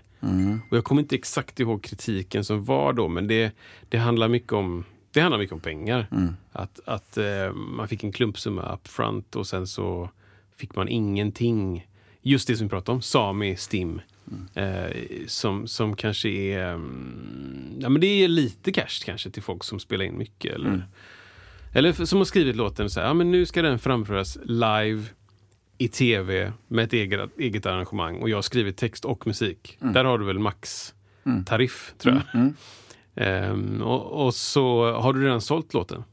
[0.69, 3.51] Och jag kommer inte exakt ihåg kritiken som var då, men det,
[3.89, 6.07] det handlar mycket om det handlar mycket om pengar.
[6.51, 10.09] Att, att eh, man fick en klumpsumma up front och sen så
[10.57, 11.87] fick man ingenting.
[12.21, 14.01] Just det som vi pratade om, Sami, Stim.
[14.53, 14.95] Eh,
[15.27, 16.73] som, som kanske är...
[16.73, 20.55] mm, ja, men det är lite cash kanske till folk som spelar in mycket.
[20.55, 20.69] Eller,
[21.73, 25.03] eller för- som har skrivit låten så här, ja, men nu ska den framföras live
[25.77, 29.77] i tv med ett eget, eget arrangemang och jag har skrivit text och musik.
[29.93, 30.93] Där har du väl max
[31.45, 32.23] tariff tror jag.
[33.15, 36.03] Ehm, och, och så har du redan sålt låten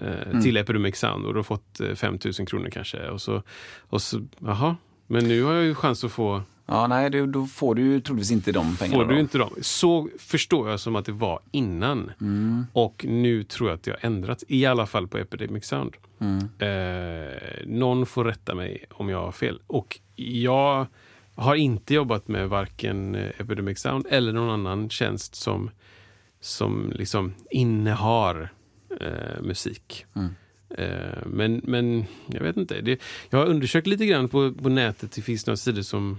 [0.00, 3.08] eh, till Epidemic Sound och du har fått eh, 5 000 kronor kanske.
[3.08, 3.42] Och så,
[3.78, 7.46] och så, jaha, men nu har jag ju chans att få Ja, nej, det, då
[7.46, 9.02] får du ju troligtvis inte de pengarna.
[9.02, 9.20] Får du då.
[9.20, 9.50] inte dem?
[9.60, 12.12] Så förstår jag som att det var innan.
[12.20, 12.66] Mm.
[12.72, 14.44] Och nu tror jag att det har ändrats.
[14.48, 15.94] I alla fall på Epidemic Sound.
[16.20, 16.38] Mm.
[16.58, 19.60] Eh, någon får rätta mig om jag har fel.
[19.66, 20.86] Och jag
[21.34, 25.70] har inte jobbat med varken eh, Epidemic Sound eller någon annan tjänst som,
[26.40, 28.52] som liksom innehar
[29.00, 30.06] eh, musik.
[30.70, 32.80] Eh, men, men jag vet inte.
[32.80, 33.00] Det,
[33.30, 35.12] jag har undersökt lite grann på, på nätet.
[35.12, 36.18] Det finns några sidor som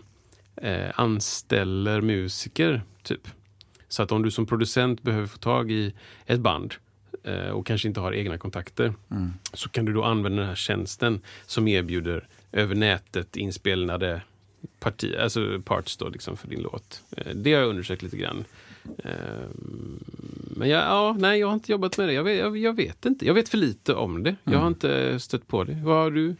[0.61, 3.27] eh, anställer musiker, typ.
[3.87, 5.93] Så att om du som producent behöver få tag i
[6.25, 6.73] ett band
[7.23, 8.93] eh, och kanske inte har egna kontakter
[9.53, 14.21] så kan du då använda den här tjänsten som erbjuder över nätet inspelade
[14.79, 17.03] parti, alltså parts då, liksom för din låt.
[17.17, 18.45] Eh, det har jag undersökt lite grann.
[19.03, 19.11] Eh,
[20.55, 22.13] men jag, ja, nej, jag har inte jobbat med det.
[22.13, 23.25] Jag vet, jag, jag vet inte.
[23.25, 24.35] Jag vet för lite om det.
[24.43, 25.81] Jag har inte stött på det.
[25.83, 26.35] Vad har du?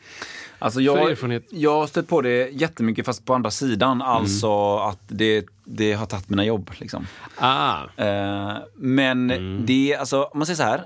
[0.59, 1.45] Alltså För jag, erfarenhet.
[1.49, 4.01] jag har stött på det jättemycket fast på andra sidan.
[4.01, 6.71] Alltså att det, det har tagit mina jobb.
[6.79, 7.07] Liksom.
[7.35, 9.27] Ah, Eh, men
[9.65, 10.77] det, alltså om man säger så här.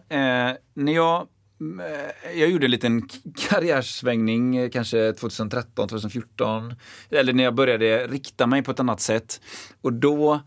[0.50, 1.28] Eh, när jag,
[1.80, 3.10] eh, jag gjorde en liten
[3.50, 6.74] karriärsvängning eh, kanske 2013, 2014.
[7.10, 9.42] Eller när jag började rikta mig på ett annat sätt.
[9.82, 10.40] Och då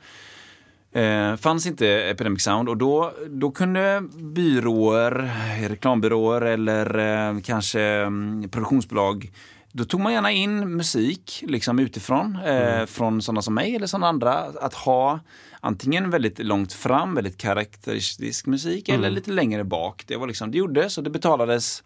[0.96, 5.30] Eh, fanns inte Epidemic Sound och då, då kunde byråer,
[5.68, 9.30] reklambyråer eller eh, kanske mm, produktionsbolag
[9.72, 14.08] då tog man gärna in musik liksom utifrån, eh, från sådana som mig eller sådana
[14.08, 14.34] andra.
[14.60, 15.20] Att ha
[15.60, 20.04] antingen väldigt långt fram, väldigt karaktäristisk musik eller lite längre bak.
[20.06, 21.82] Det, var liksom, det gjordes och det betalades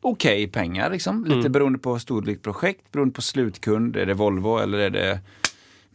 [0.00, 0.90] okej pengar.
[0.90, 1.24] Liksom.
[1.24, 3.96] Lite beroende på storlek projekt, beroende på slutkund.
[3.96, 5.20] Är det Volvo eller är det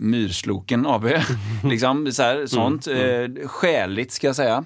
[0.01, 1.05] Myrsloken AB?
[1.63, 2.87] liksom, så här, sånt.
[2.87, 4.63] Eh, skäligt ska jag säga.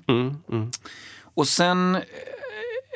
[1.24, 1.96] Och sen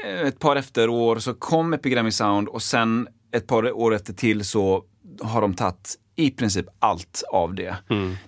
[0.05, 4.13] eh, ett par efter år så kom Epigrammy Sound och sen ett par år efter
[4.13, 4.83] till så
[5.21, 7.75] har de tagit i princip allt av det.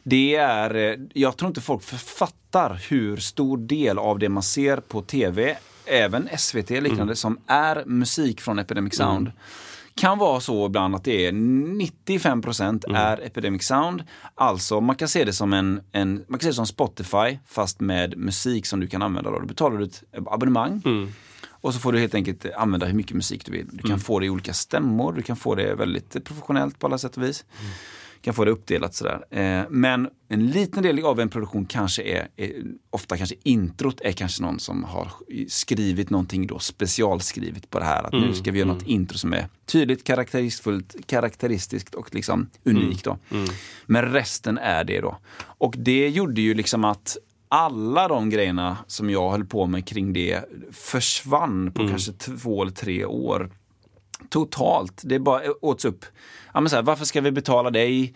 [0.04, 4.78] Det är, eh, jag tror inte folk författar hur stor del av det man ser
[4.78, 9.32] på tv, även SVT liknande, som är musik från Epidemic Sound.
[9.96, 14.04] Kan vara så ibland att det är 95% är Epidemic Sound.
[14.36, 17.80] Alltså man kan se det som en, en man kan se det som Spotify fast
[17.80, 19.32] med musik som du kan använda.
[19.32, 20.82] Då, då betalar du ett abonnemang.
[21.64, 23.68] Och så får du helt enkelt använda hur mycket musik du vill.
[23.72, 26.98] Du kan få det i olika stämmor, du kan få det väldigt professionellt på alla
[26.98, 27.46] sätt och vis.
[27.50, 27.66] Du
[28.22, 29.26] kan få det uppdelat sådär.
[29.30, 32.52] Eh, men en liten del av en produktion kanske är, är,
[32.90, 35.12] ofta kanske introt är kanske någon som har
[35.48, 38.04] skrivit någonting då specialskrivet på det här.
[38.04, 43.06] Att nu ska vi göra något intro som är tydligt, karaktäristiskt, karaktäristiskt och liksom unikt
[43.06, 43.18] då.
[43.86, 45.18] Men resten är det då.
[45.44, 47.18] Och det gjorde ju liksom att
[47.48, 52.72] alla de grejerna som jag höll på med kring det försvann på kanske två eller
[52.72, 53.52] tre år.
[54.30, 55.02] Totalt.
[55.06, 56.06] Det bara åts upp.
[56.54, 58.14] Ja, men så här, varför ska vi betala dig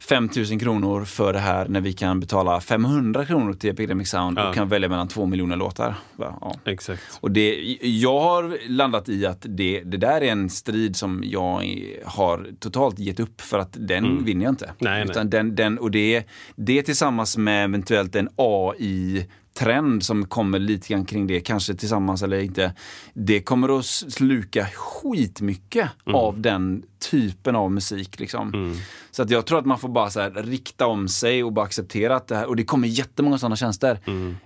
[0.00, 4.38] 5 000 kronor för det här när vi kan betala 500 kronor till Epidemic Sound
[4.38, 4.48] Ja.
[4.48, 5.94] och kan välja mellan två miljoner låtar?
[6.18, 6.54] Ja.
[6.64, 7.02] exakt.
[7.20, 11.62] Och det, jag har landat i att det, det där är en strid som jag
[12.04, 14.64] har totalt gett upp för att den vinner jag inte.
[14.64, 14.76] Mm.
[14.78, 15.10] Nej, nej.
[15.10, 16.24] Utan Den, den, och det,
[16.56, 19.26] det tillsammans med eventuellt en AI
[19.58, 22.74] trend som kommer lite grann kring det, kanske tillsammans eller inte.
[23.14, 28.20] Det kommer att sluka skitmycket av den typen av musik.
[28.20, 28.74] Liksom.
[29.10, 31.64] Så att jag tror att man får bara så här, rikta om sig och bara
[31.64, 34.00] acceptera att det här, och det kommer jättemånga sådana tjänster.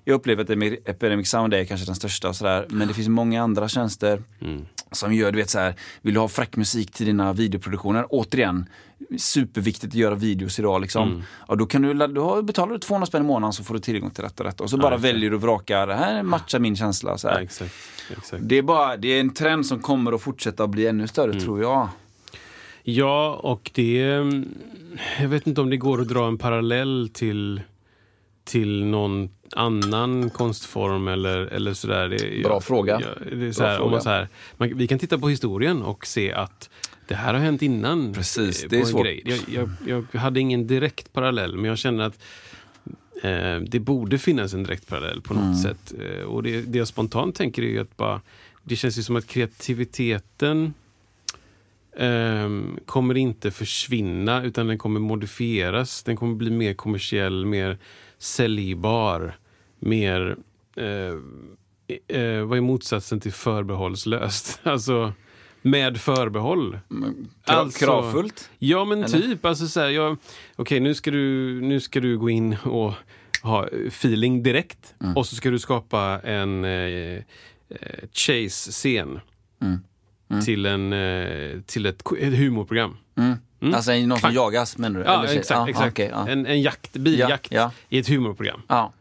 [0.04, 3.08] Jag upplever att Emi- Epidemic Sound är kanske den största och sådär, men det finns
[3.08, 4.22] många andra tjänster
[4.92, 8.06] som gör, du vet så här, vill du ha fräck musik till dina videoproduktioner?
[8.10, 8.68] Återigen,
[9.18, 11.22] superviktigt att göra videos idag liksom.
[11.48, 14.10] Ja, då kan du, har, betalar du 200 spänn i månaden så får du tillgång
[14.10, 14.64] till detta och detta.
[14.64, 15.04] Och så bara exakt.
[15.04, 17.18] väljer du och vrakar, det här matchar min känsla.
[17.18, 17.28] Så.
[17.28, 17.74] Ja, exakt.
[18.10, 18.42] exakt.
[18.46, 21.40] Det är bara, det är en trend som kommer att fortsätta att bli ännu större
[21.40, 21.88] tror jag.
[22.82, 24.00] Ja, och det...
[25.20, 27.60] Jag vet inte om det går att dra en parallell till,
[28.50, 32.08] till någon annan konstform eller, eller sådär.
[32.08, 33.00] Det, Bra jag- fråga.
[33.00, 35.82] jag- det är så Bra om man så här, man, vi kan titta på historien
[35.82, 36.70] och se att
[37.08, 38.12] det här har hänt innan.
[38.12, 39.06] Precis, eh, det är svårt.
[39.48, 42.18] Jag, jag, hade ingen direkt parallell, men jag känner att
[43.22, 45.54] eh, det borde finnas en direkt parallell på något Mm.
[45.56, 45.92] sätt.
[46.00, 48.20] Eh, och det, det jag spontant tänker är att bara,
[48.62, 50.74] det känns ju som att kreativiteten
[51.96, 56.02] ehm, kommer inte försvinna utan den kommer modifieras.
[56.02, 57.78] Den kommer bli mer kommersiell, mer
[58.20, 59.38] säljbar,
[59.78, 60.36] mer...
[60.76, 60.86] Eh,
[62.20, 64.60] eh, vad är motsatsen till förbehållslöst?
[64.62, 65.12] Alltså
[65.62, 66.78] med förbehåll.
[67.44, 68.50] Krav, kravfullt.
[68.58, 69.20] Ja, men Eller?
[69.20, 69.44] typ.
[69.44, 70.16] Alltså, så här, jag,
[70.56, 72.92] okej, nu, ska du, nu ska du gå in och
[73.42, 74.94] ha feeling direkt.
[75.00, 75.16] Mm.
[75.16, 77.22] Och så ska du skapa en eh, eh,
[78.12, 79.20] chase-scen.
[79.62, 79.78] Mm.
[80.44, 82.96] Till, en, eh, till ett, ett humorprogram.
[83.74, 85.06] Alltså någon som jagas menar du?
[85.06, 85.50] Ja, Eller- exakt.
[85.50, 85.92] ja, exakt.
[85.92, 86.28] okej, ja.
[86.28, 88.62] En, en jakt, biljakt Ja, i ett humorprogram.
[88.68, 88.92] ja.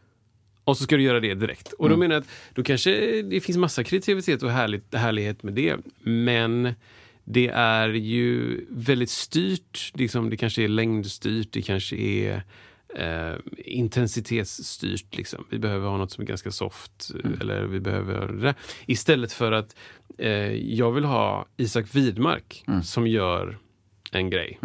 [0.64, 1.72] Och så ska du göra det direkt.
[1.72, 2.00] Och då Mm.
[2.00, 5.76] menar jag att då kanske det finns massa kreativitet och härligt, härlighet med det.
[6.02, 6.74] Men
[7.24, 9.92] det är ju väldigt styrt.
[9.94, 12.42] Liksom, det kanske är längdstyrt, det kanske är
[12.96, 15.16] eh, intensitetsstyrt.
[15.16, 15.44] Liksom.
[15.50, 17.10] Vi behöver ha något som är ganska soft.
[17.24, 17.40] Mm.
[17.40, 18.54] Eller vi behöver det.
[18.86, 19.76] Istället för att
[20.18, 22.82] eh, jag vill ha Isak Widmark Mm.
[22.82, 23.58] som gör
[24.12, 24.60] en grej.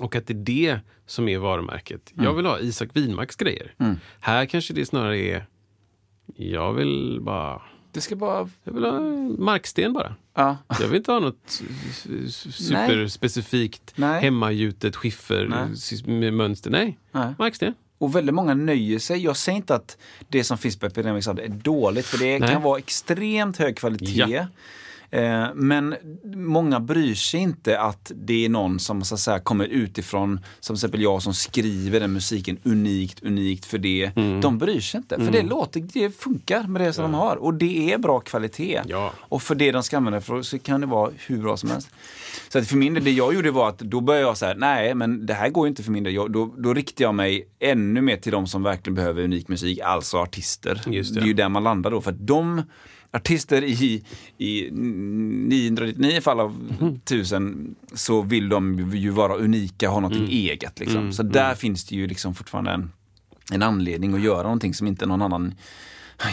[0.00, 0.38] Och att det är
[0.74, 2.12] det som är varumärket.
[2.12, 2.24] Mm.
[2.24, 3.74] Jag vill ha Isak Widmarks grejer.
[4.20, 5.46] Här kanske det snarare är,
[6.36, 8.48] jag vill bara, Det ska bara...
[8.64, 9.00] jag vill ha
[9.38, 10.14] marksten bara.
[10.34, 10.56] Ja.
[10.80, 11.62] Jag vill inte ha något
[12.52, 14.20] superspecifikt Nej.
[14.22, 15.66] hemmagjutet skiffer Nej.
[15.74, 16.70] s- med mönster.
[16.70, 17.34] Nej, Nej.
[17.38, 17.74] marksten.
[17.98, 19.24] Och väldigt många nöjer sig.
[19.24, 19.96] Jag säger inte att
[20.28, 22.48] det som finns på Epidemic Sound är dåligt, för det Nej.
[22.50, 24.24] kan vara extremt hög kvalitet.
[24.28, 24.46] Ja.
[25.10, 25.94] Eh, Men
[26.34, 30.76] många bryr sig inte att det är någon som så att säga, kommer utifrån, som
[30.76, 34.12] till exempel jag som skriver den musiken unikt, unikt för det.
[34.16, 34.40] Mm.
[34.40, 37.36] De bryr sig inte, för det låter, det funkar med det som de har.
[37.36, 38.82] Och det är bra kvalitet.
[38.86, 39.12] Ja.
[39.18, 41.90] Och för det de ska använda för så kan det vara hur bra som helst.
[42.48, 44.94] Så att för min del, det jag gjorde var att då började jag säga, nej
[44.94, 46.14] men det här går ju inte för min del.
[46.14, 49.80] Jag, då, då riktar jag mig ännu mer till de som verkligen behöver unik musik,
[49.80, 50.82] alltså artister.
[50.84, 51.14] Det.
[51.14, 52.62] det är ju där man landar då, för de
[53.12, 54.04] artister i,
[54.38, 57.00] i 999 fall av Mhm.
[57.00, 60.34] tusen så vill de ju vara unika, ha någonting Mm.
[60.34, 60.78] eget.
[60.80, 61.12] Liksom.
[61.12, 62.92] Så där finns det ju liksom fortfarande en,
[63.52, 65.54] en anledning att göra någonting som inte någon annan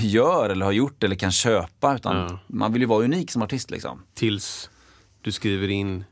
[0.02, 1.96] gör eller har gjort eller kan köpa.
[1.96, 2.40] Utan Ja.
[2.48, 3.72] Man vill ju vara unik som artist.
[3.72, 4.02] Liksom.
[4.14, 4.70] Tills
[5.22, 6.04] du skriver in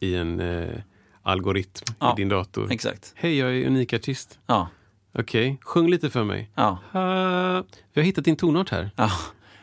[0.00, 0.68] i en eh,
[1.22, 2.72] algoritm Ja, i din dator.
[2.72, 3.12] Exakt.
[3.16, 4.38] Hej, jag är unik artist.
[4.46, 4.68] Ja.
[5.18, 6.50] Okej, sjung lite för mig.
[6.54, 6.78] Ja.
[6.92, 7.00] Ha,
[7.92, 8.90] vi har hittat din tonart här.
[8.96, 9.10] ja.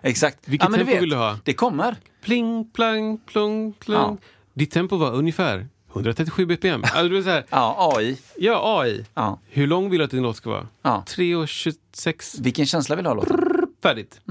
[0.03, 0.39] Exakt.
[0.45, 1.39] Vilket ja, du tempo vet, vill du ha?
[1.43, 1.95] Det kommer.
[2.23, 4.17] Pling, plang, plong, plong.
[4.21, 4.27] Ja.
[4.53, 6.83] Ditt tempo var ungefär 137 bpm.
[6.93, 8.17] Alltså, så Ja, AI.
[8.37, 9.05] ja, AI.
[9.13, 9.39] Ja.
[9.49, 10.67] Hur lång vill du att din låt ska vara?
[10.81, 11.03] Ja.
[11.07, 12.41] 3.26.
[12.43, 13.39] Vilken känsla vill du ha låten?
[13.83, 14.21] Färdigt.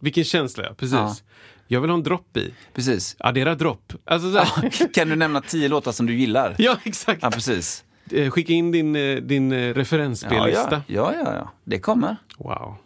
[0.00, 0.74] Vilken känsla, ja.
[0.74, 0.94] Precis.
[0.94, 1.06] Mm.
[1.06, 1.14] Ja.
[1.66, 2.54] Jag vill ha en dropp i.
[2.74, 3.16] Precis.
[3.18, 3.92] Addera dropp.
[4.04, 4.92] Alltså, så här.
[4.94, 6.54] Kan du nämna tio låtar som du gillar?
[6.58, 7.22] ja, exakt.
[7.22, 7.84] Ja, precis.
[8.10, 10.82] Eh, Skicka in din, eh, din eh, Ja, referensspellista.
[10.86, 11.52] ja, ja, ja.
[11.64, 12.16] Det kommer.
[12.38, 12.76] Wow.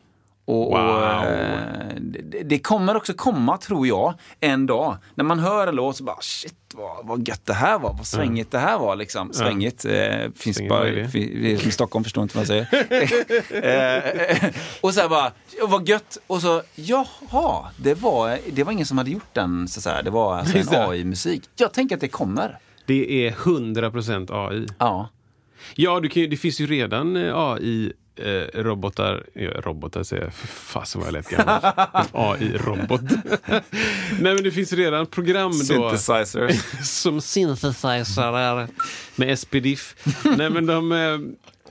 [0.48, 0.74] Och, Wow.
[0.74, 4.96] och, eh, det, det kommer också komma, tror jag, en dag.
[5.14, 8.06] När man hör en låt så bara shit vad, vad gött det här var, vad
[8.06, 8.96] svängigt det här var.
[8.96, 9.32] Liksom.
[9.32, 9.92] Svängigt eh,
[10.36, 14.42] finns Svängigt, bara, i Stockholm, förstår inte vad jag säger.
[14.44, 15.32] eh, och så här bara,
[15.62, 16.18] vad gött.
[16.26, 20.02] Och så, jaha, det var, det var ingen som hade gjort den, så att säga.
[20.02, 20.90] det var alltså en.
[20.90, 21.42] AI-musik.
[21.56, 22.58] Jag tänker att det kommer.
[22.86, 24.66] Det är 100% AI.
[24.78, 25.08] Ja.
[25.74, 27.16] Ja, du kan, det finns ju redan
[28.16, 29.26] eh, AI-robotar.
[29.32, 30.34] Ja, robotar säger jag.
[30.34, 31.60] Fasen vad jag lät gammal.
[32.12, 33.00] AI-robot.
[34.20, 35.64] Nej, men det finns redan program då.
[35.64, 36.52] Synthesizer.
[36.84, 38.68] som synthesizer
[39.16, 39.94] med SPDIF.
[40.36, 41.18] Nej, men de, eh,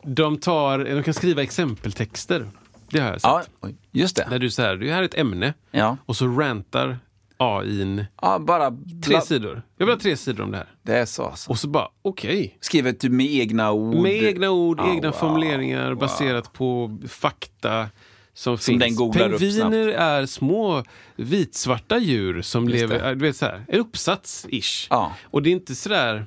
[0.04, 2.48] de, tar, de kan skriva exempeltexter.
[2.90, 3.50] Det har jag sett.
[3.62, 4.28] ja, just det.
[4.30, 5.98] När du säger, du här är ett ämne Ja.
[6.06, 7.00] och så rantar
[7.38, 8.78] AIn ja, bara...
[9.06, 9.62] tre sidor.
[9.78, 10.68] Jag vill ha tre sidor om det här.
[10.84, 11.50] Det är så alltså.
[11.50, 12.58] Och så bara, okej.
[12.62, 13.96] Skriver typ med egna ord.
[13.96, 16.00] Med egna ord, Ja, egna wow, formuleringar wow.
[16.00, 17.90] baserat på fakta.
[18.34, 19.00] som, Som finns.
[19.00, 20.84] Pingviner är små
[21.16, 23.10] vitsvarta djur som Just lever, det.
[23.10, 24.88] äh, du vet så här, en uppsats-ish.
[24.90, 25.14] Ja.
[25.24, 26.26] Och det är inte sådär,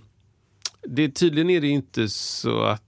[0.88, 2.82] det, tydligen är det inte så att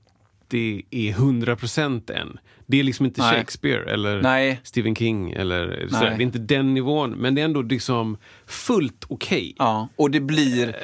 [0.49, 2.39] det är 100% än.
[2.71, 3.37] Det är liksom inte Nej.
[3.39, 4.61] Shakespeare eller Nej.
[4.65, 5.67] Stephen King eller.
[5.91, 6.01] Nej.
[6.01, 8.17] Det är inte den nivån, men det är ändå liksom
[8.47, 9.55] fullt okej.
[9.59, 10.77] Ja, och det blir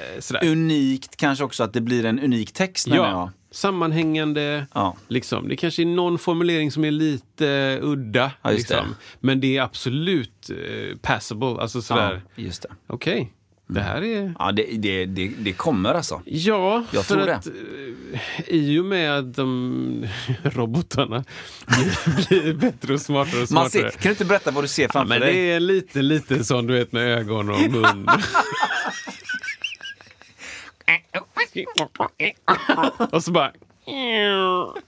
[0.42, 3.30] Eh, unikt kanske också att det blir en unik text menar jag.
[3.50, 4.66] sammanhängande.
[4.74, 4.96] Ja.
[5.08, 5.48] Liksom.
[5.48, 8.30] Det kanske är någon formulering som är lite udda.
[8.42, 8.76] Ja, liksom.
[8.76, 8.94] det.
[9.20, 11.56] Men det är absolut eh, passable.
[11.60, 12.68] Alltså sådär, Ja, just det.
[12.86, 13.32] okej,
[13.68, 14.34] det här är...
[14.38, 16.22] Ja, det, det, det, det kommer alltså.
[16.24, 17.52] Ja, Jag för att eh,
[18.46, 20.06] i och med att de
[20.42, 21.24] robotarna
[21.66, 23.70] blir, blir bättre och smartare och smartare.
[23.70, 25.34] ser, kan du inte berätta vad du ser Ja, framför men dig?
[25.34, 28.06] det är lite, lite sån du vet med ögon och mun.
[33.12, 33.52] och så bara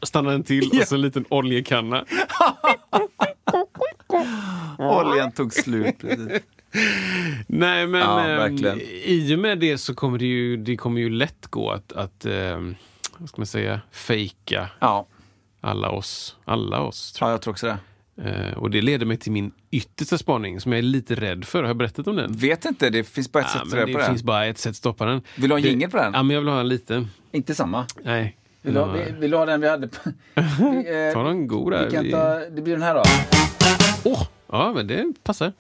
[0.02, 2.04] stannar den till och så en liten oljekanna.
[4.78, 5.98] Oljan tog slut.
[6.00, 6.42] Precis.
[7.46, 8.80] Nej, men Ja, ehm, verkligen.
[9.04, 12.24] i och med det så kommer det ju, det kommer ju lätt gå att, att
[12.26, 12.74] ehm,
[13.18, 15.06] vad ska man säga, fejka Ja,
[15.60, 16.36] alla oss.
[16.44, 17.72] Alla oss, tror ja, jag tror också det.
[17.72, 17.78] jag.
[18.26, 21.62] Eh, och det leder mig till min yttersta spaning som jag är lite rädd för.
[21.62, 22.32] Har jag berättat om den?
[22.32, 24.04] Vet inte, det finns bara ett Ja, sätt att det på det.
[24.06, 25.22] finns bara ett sätt att stoppa den.
[25.36, 26.12] Vill du ha en jingel på den?
[26.14, 27.08] Ja, men jag vill ha en liten.
[27.32, 27.86] Inte samma.
[28.02, 28.36] Nej.
[28.62, 29.04] Vill du, ha, Ja.
[29.18, 29.88] vill, ha den vi hade.
[30.34, 31.84] Vi, eh, Ta någon god där.
[31.86, 33.02] vi kan Vi- ta, det blir den här då.
[34.04, 34.22] Åh!
[34.52, 35.52] Ja, men det passar.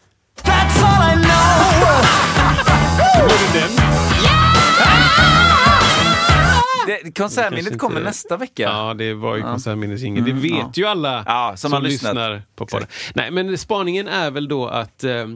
[6.86, 8.62] Det, kanske konsertminnet inte- kommer nästa vecka.
[8.62, 10.24] Ja, det var ju konsertminnesjingel.
[10.24, 10.70] Det vet ja.
[10.74, 12.10] ju alla Ja, som har lyssnat.
[12.14, 12.88] lyssnar på podden.
[13.14, 15.26] Nej, men spaningen är väl då att eh,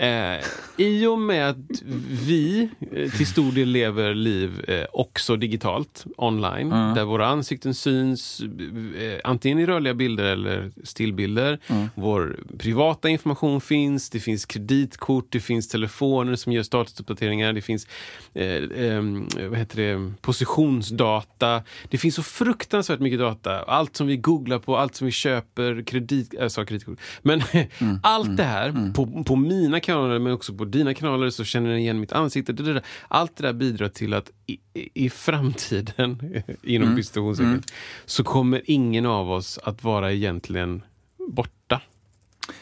[0.00, 0.40] eh,
[0.76, 1.82] i och med att
[2.26, 8.40] vi eh, till stor del lever liv eh, också digitalt, online, där våra ansikten syns
[8.40, 11.58] eh, antingen i rörliga bilder eller stillbilder.
[11.94, 17.86] Vår privata information finns, det finns kreditkort, det finns telefoner som gör statusuppdateringar, det finns
[18.34, 19.02] eh, eh,
[19.48, 21.62] vad heter det, positionsdata.
[21.88, 23.62] Det finns så fruktansvärt mycket data.
[23.62, 26.98] Allt som vi googlar på, allt som vi köper, kredit, jag sa kreditkort.
[27.22, 27.42] Men
[28.02, 31.78] allt det här på, på mina kanaler men också på dina kanaler så känner den
[31.78, 32.52] igen mitt ansikte.
[32.52, 32.82] Det där.
[33.08, 34.58] Allt det där bidrar till att i,
[34.94, 36.98] i framtiden, inom
[37.38, 37.62] mm.
[38.04, 40.82] så kommer ingen av oss att vara egentligen
[41.28, 41.80] borta.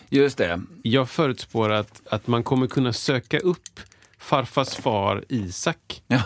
[0.08, 0.60] Just det.
[0.82, 3.80] Jag förutspår att, att man kommer kunna söka upp
[4.18, 6.02] farfars far Isak.
[6.06, 6.22] Ja.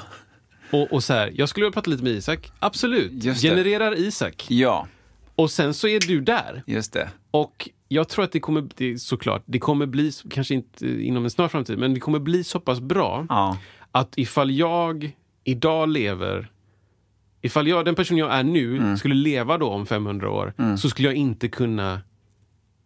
[0.71, 2.53] Och, och så här, jag skulle vilja prata lite med Isak.
[2.59, 3.41] Absolut.
[3.43, 4.47] Genererar Isak.
[4.49, 4.89] ja,
[5.35, 6.63] Och sen så är du där.
[6.67, 7.11] just det.
[7.31, 11.31] Och jag tror att det kommer, det, såklart, det kommer bli, kanske inte inom en
[11.31, 13.59] snar framtid, men det kommer bli så pass bra Ja.
[13.93, 16.49] att ifall jag idag lever
[17.45, 18.97] Ifall jag, den person jag är nu Mm.
[18.97, 22.01] skulle leva då om 500 år så skulle jag inte kunna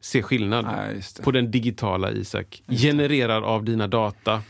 [0.00, 2.62] se skillnad Nej, på den digitala Isak.
[2.68, 4.42] Genererad av dina data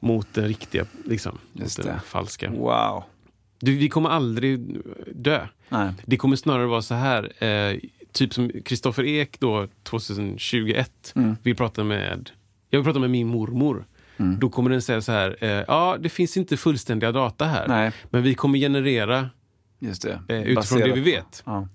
[0.00, 1.38] mot den riktiga, liksom.
[1.52, 2.00] Just mot den det.
[2.00, 2.50] falska.
[2.50, 3.04] Wow.
[3.60, 4.76] Du, vi kommer aldrig
[5.14, 5.46] dö.
[5.68, 5.92] Nej.
[6.06, 7.78] Det kommer snarare vara så här, eh,
[8.14, 11.36] typ som Kristoffer Ek då 2021 Mm.
[11.42, 12.30] vill prata med,
[12.70, 13.84] jag vill prata med min mormor.
[14.16, 14.38] Mm.
[14.38, 17.68] Då kommer den säga så här, eh, ja det finns inte fullständiga data här.
[17.68, 17.92] Nej.
[18.10, 19.30] Men vi kommer generera
[19.78, 20.20] Just det.
[20.28, 21.42] eh, utifrån Baserat det vi vet.
[21.46, 21.68] Ja.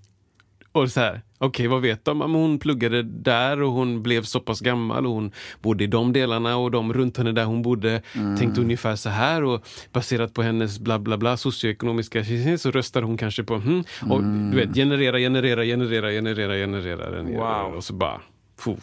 [0.83, 2.17] Och så här, okej vad vet de?
[2.17, 6.13] Men Hon pluggade där och hon blev så pass gammal och hon bodde i de
[6.13, 8.37] delarna och de runt henne där hon bodde Mm.
[8.37, 12.23] tänkte ungefär så här och baserat på hennes bla bla bla socioekonomiska
[12.57, 17.63] så röstade hon kanske på hmm, och du vet generera, generera, generera, generera, generera, generera
[17.63, 17.75] Wow.
[17.75, 18.21] och så bara
[18.63, 18.75] puh.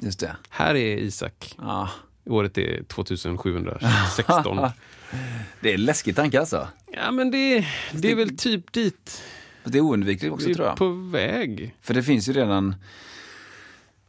[0.00, 0.36] Just det.
[0.48, 1.54] Här är Isak.
[1.58, 1.88] Ja.
[2.26, 4.58] Året är 2716.
[5.60, 6.68] Det är läskig tanke alltså.
[6.92, 9.22] ja men det, det är väl typ dit
[9.64, 10.76] Det är oundvikligt också vi tror jag.
[10.76, 11.74] på väg.
[11.82, 12.74] För det finns ju redan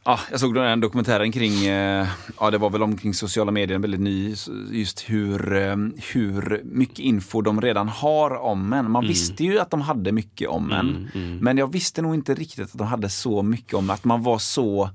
[0.04, 2.08] Ja, jag såg den dokumentären kring, eh,
[2.40, 4.34] ja det var väl omkring sociala medier, väldigt ny,
[4.70, 5.76] just hur, eh,
[6.12, 8.90] hur mycket info de redan har om en.
[8.90, 12.64] Man visste ju att de hade mycket om en, men jag visste nog inte riktigt
[12.64, 14.90] att de hade så mycket om att man var så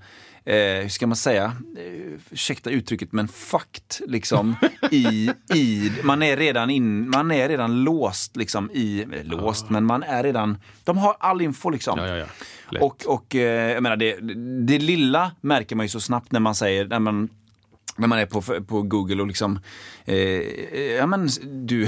[0.45, 4.55] eh, hur ska man säga, eh, ursäkta uttrycket, men fucked liksom
[4.91, 10.03] i, i, man är redan in, man är redan låst liksom i, låst, men man
[10.03, 11.99] är redan, de har all info liksom.
[11.99, 12.25] Ja, ja,
[12.71, 12.79] ja.
[12.81, 14.15] Och, och eh, jag menar, det,
[14.65, 17.29] det lilla märker man ju så snabbt när man säger, när man
[18.01, 19.59] när man är på, på Google och liksom,
[20.05, 20.15] eh,
[20.97, 21.29] ja men
[21.65, 21.87] du,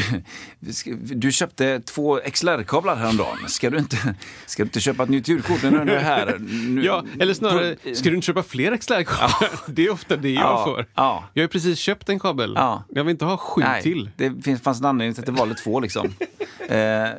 [1.16, 3.38] du köpte två XLR-kablar häromdagen.
[3.48, 6.38] Ska du inte, ska du inte köpa ett nytt ljudkort när du är här?
[6.40, 9.50] Nu, Ja, eller snarare, på- ska du inte köpa fler XLR-kablar?
[9.68, 10.86] Det är ofta det jag Ja, får.
[10.96, 11.24] ja.
[11.34, 12.54] Jag har ju precis köpt en kabel.
[12.56, 12.84] Ja.
[12.90, 14.10] Jag vill inte ha sju Nej, till.
[14.18, 16.14] det finns, fanns en anledning till att det var två liksom.
[16.70, 17.10] Eh,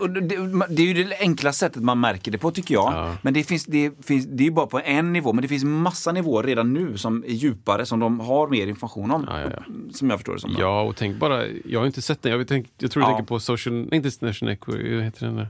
[0.00, 0.20] och det,
[0.68, 3.14] det är ju det enkla sättet man märker det på tycker jag.
[3.22, 5.64] Men det, finns, det, finns, det är ju bara på en nivå, men det finns
[5.64, 9.24] massa nivåer redan nu som är djupare, som de har mer information om.
[9.28, 9.62] Ja, ja, ja.
[9.92, 10.56] Som jag förstår det som.
[10.58, 12.32] Ja, och tänk bara, jag har inte sett den.
[12.32, 13.16] Jag, tänk, jag tror du Ja.
[13.16, 15.48] tänker på Social, inte National Equity, vad heter den där?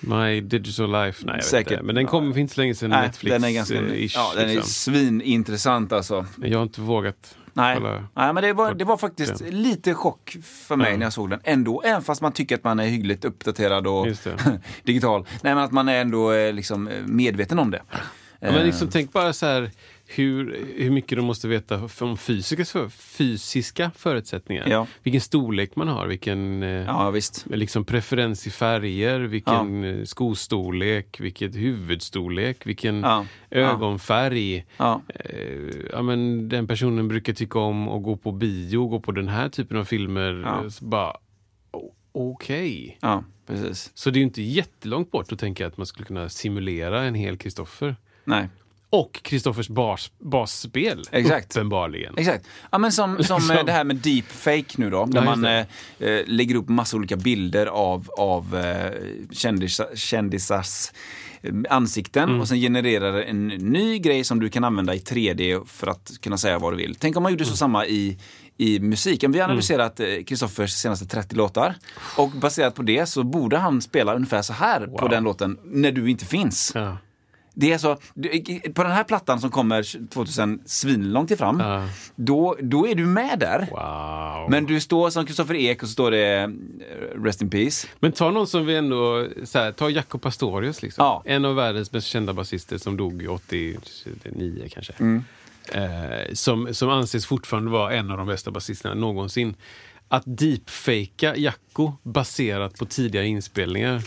[0.00, 1.66] My Digital Life, nej jag Säkert.
[1.66, 1.84] vet inte.
[1.86, 4.54] Men den kom inte så länge sedan, Netflix den är ganska, ish, ja, den är
[4.54, 4.70] liksom.
[4.70, 6.26] svinintressant alltså.
[6.42, 7.80] Jag har inte vågat Nej.
[8.14, 11.40] Nej men det var, det var faktiskt lite chock för mig när jag såg den
[11.44, 11.82] ändå.
[11.82, 14.60] Även fast man tycker att man är hyggligt uppdaterad och det.
[14.82, 15.26] digital.
[15.42, 17.82] Nej men att man är ändå eh, liksom eh, medveten om det.
[18.40, 19.70] Ja, men liksom, tänk bara så här
[20.10, 24.68] hur, hur mycket de måste veta om fysiska, fysiska förutsättningar.
[24.68, 24.86] Ja.
[25.02, 27.46] Vilken storlek man har, vilken eh, Ja visst.
[27.50, 33.26] liksom preferens i färger, vilken eh, skostorlek, vilken huvudstorlek, vilken Ja.
[33.50, 34.66] ögonfärg.
[34.76, 35.02] Ja.
[35.14, 39.28] Eh, ja, men den personen brukar tycka om att gå på bio, gå på den
[39.28, 40.42] här typen av filmer.
[40.46, 40.70] Ja.
[40.70, 41.16] Så bara,
[42.12, 42.98] okej.
[43.00, 43.90] Ja, precis.
[43.94, 47.36] Så det är inte jättelångt bort att tänka att man skulle kunna simulera en hel
[47.36, 47.96] Kristoffer.
[48.24, 48.48] Nej.
[48.90, 51.56] Och Kristoffers bas, basspel, Exakt.
[51.56, 52.14] uppenbarligen.
[52.18, 52.46] Exakt.
[52.70, 53.56] Ja, men som, som Liksom.
[53.56, 55.04] eh, det här med deepfake nu då.
[55.06, 55.66] Där Ja, man eh,
[55.98, 58.92] eh, lägger upp massa olika bilder av, av eh,
[59.32, 60.90] kändisar, kändisars
[61.42, 62.40] eh, ansikten Mm.
[62.40, 66.38] och sen genererar en ny grej som du kan använda i 3D för att kunna
[66.38, 66.94] säga vad du vill.
[66.94, 67.50] Tänk om man gjorde Mm.
[67.50, 68.18] så samma i
[68.60, 69.32] i musiken.
[69.32, 71.74] Vi har analyserat Kristoffers senaste 30 låtar
[72.16, 75.08] och baserat på det så borde han spela ungefär så här på Wow.
[75.10, 76.72] den låten när du inte finns.
[76.74, 76.96] Ja.
[77.60, 77.94] Det är så,
[78.74, 81.88] på den här plattan som kommer 2000 svinlångt ifram, Ja.
[82.16, 83.66] då, då är du med där.
[83.70, 84.50] Wow.
[84.50, 86.48] Men du står som Kristoffer Ek och så står det eh,
[87.22, 87.88] Rest in Peace.
[88.00, 91.04] Men ta någon som vi ändå, så här, ta Jaco Pastorius liksom.
[91.04, 91.22] Ja.
[91.26, 94.92] En av världens mest kända basister som dog 89 kanske.
[95.00, 95.24] Mm.
[95.72, 99.54] Eh, som, som anses fortfarande vara en av de bästa basisterna någonsin.
[100.08, 104.02] Att deepfaka Jacko baserat på tidigare inspelningar.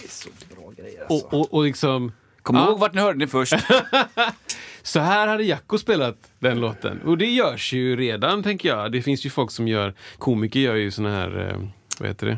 [1.10, 2.12] Och, och, och liksom...
[2.44, 2.68] Kom Ja.
[2.68, 3.54] ihåg vart ni hörde det först.
[4.84, 7.02] Så här hade Jacko spelat den låten.
[7.02, 8.92] Och det görs ju redan, tänker jag.
[8.92, 9.94] Det finns ju folk som gör...
[10.18, 11.48] Komiker gör ju såna här...
[11.50, 11.68] Eh,
[12.00, 12.38] vad heter det?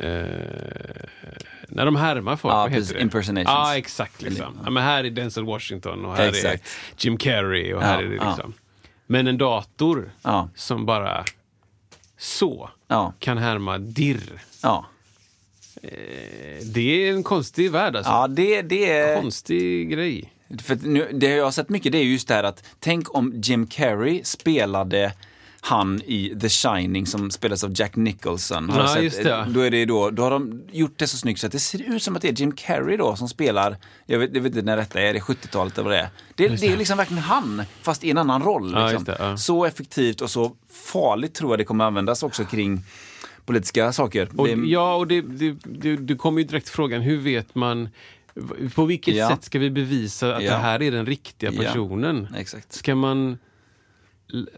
[0.00, 1.06] Eh,
[1.68, 2.98] när de härmar folk, Ja, vad heter?
[3.00, 3.48] Impersonations.
[3.54, 4.22] Ja, exakt.
[4.22, 4.58] Liksom.
[4.64, 6.66] Ja, men här är Denzel Washington och här Exakt.
[7.00, 8.28] är Jim Carrey och här Ja, är det ja.
[8.34, 8.52] liksom...
[9.06, 10.48] Men en dator Ja.
[10.54, 11.24] som bara
[12.18, 14.42] så Ja, kan härma dirr.
[14.62, 14.86] ja.
[15.82, 15.90] Eh,
[16.64, 18.12] Det är en konstig värld alltså.
[18.12, 19.20] ja det, det är...
[19.20, 20.32] Konstig grej.
[20.62, 23.32] För nu, det jag har sett mycket det är just det här att tänk om
[23.42, 25.12] Jim Carrey spelade
[25.64, 28.70] han i The Shining som spelas av Jack Nicholson.
[28.70, 29.22] Har Ja, sett?
[29.24, 29.46] det.
[29.48, 31.82] Då, är det då, då har de gjort det så snyggt så att det ser
[31.94, 33.76] ut som att det är Jim Carrey då som spelar,
[34.06, 36.08] jag vet, jag vet inte när detta är, är det 70-talet eller vad det är?
[36.34, 38.72] Det, det är liksom verkligen han, fast i en annan roll.
[38.74, 38.94] Ja, Liksom.
[38.94, 39.36] just det, ja.
[39.36, 40.52] Så effektivt och så
[40.92, 42.84] farligt tror jag det kommer användas också kring
[43.46, 44.28] politiska saker.
[44.36, 47.88] Och, Det- Ja, och det, det, det, det kommer ju direkt frågan, hur vet man
[48.74, 49.28] på vilket Ja.
[49.30, 50.50] sätt ska vi bevisa att Ja.
[50.50, 51.62] det här är den riktiga Ja.
[51.62, 52.28] personen?
[52.38, 52.72] Exakt.
[52.72, 53.38] Ska man...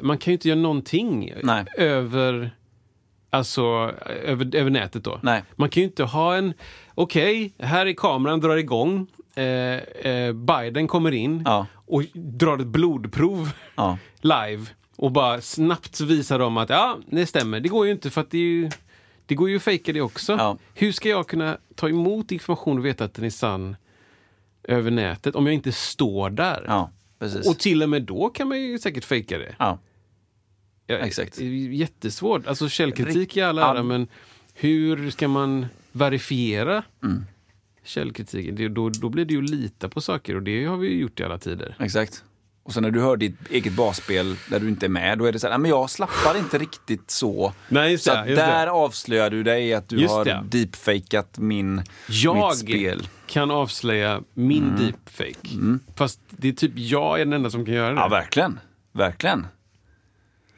[0.01, 1.65] Man kan ju inte göra någonting Nej.
[1.77, 2.51] över
[3.31, 3.63] Alltså
[4.25, 5.19] över, över nätet då.
[5.23, 5.43] Nej.
[5.57, 6.53] Man kan ju inte ha en,
[6.95, 9.07] okej, här är kameran, drar igång.
[9.35, 11.67] Eh, eh, Biden kommer in Ja.
[11.87, 13.99] och drar ett blodprov Ja.
[14.21, 14.67] live
[14.97, 17.61] och bara snabbt visar dem att ja, det stämmer.
[17.61, 18.71] Det går ju inte för att det är ju
[19.27, 20.33] det går ju att fejka det också.
[20.33, 20.59] Ja.
[20.75, 23.77] Hur ska jag kunna ta emot information och veta att den är sann
[24.63, 26.65] över nätet om jag inte står där?
[26.67, 26.91] Ja.
[27.47, 29.55] Och till och med då kan man ju säkert fejka det.
[29.59, 29.79] ja.
[30.87, 31.41] Ja, Exakt.
[31.71, 32.47] Jättesvårt.
[32.47, 34.09] Alltså källkritik i all ära, men
[34.55, 37.25] hur ska man verifiera Mm.
[37.85, 38.55] källkritiken?
[38.57, 41.01] Det, då, då blir det ju att lita på saker och det har vi ju
[41.01, 41.77] gjort i alla tider.
[41.81, 42.25] Exakt.
[42.67, 45.33] Och sen när du hör ditt eget basspel där du inte är med, då är
[45.33, 47.53] det så här, "Nej, men jag slappar inte riktigt så.
[47.69, 48.47] Nej, just så det, just det.
[48.47, 50.43] där avslöjar du dig att du Just har det.
[50.49, 53.09] deepfakat min, Jag mitt spel.
[53.27, 55.79] kan avslöja min deepfake.
[55.97, 58.01] Fast det är typ jag är den enda som kan göra det.
[58.01, 58.61] Ja, verkligen.
[58.93, 59.47] Verkligen.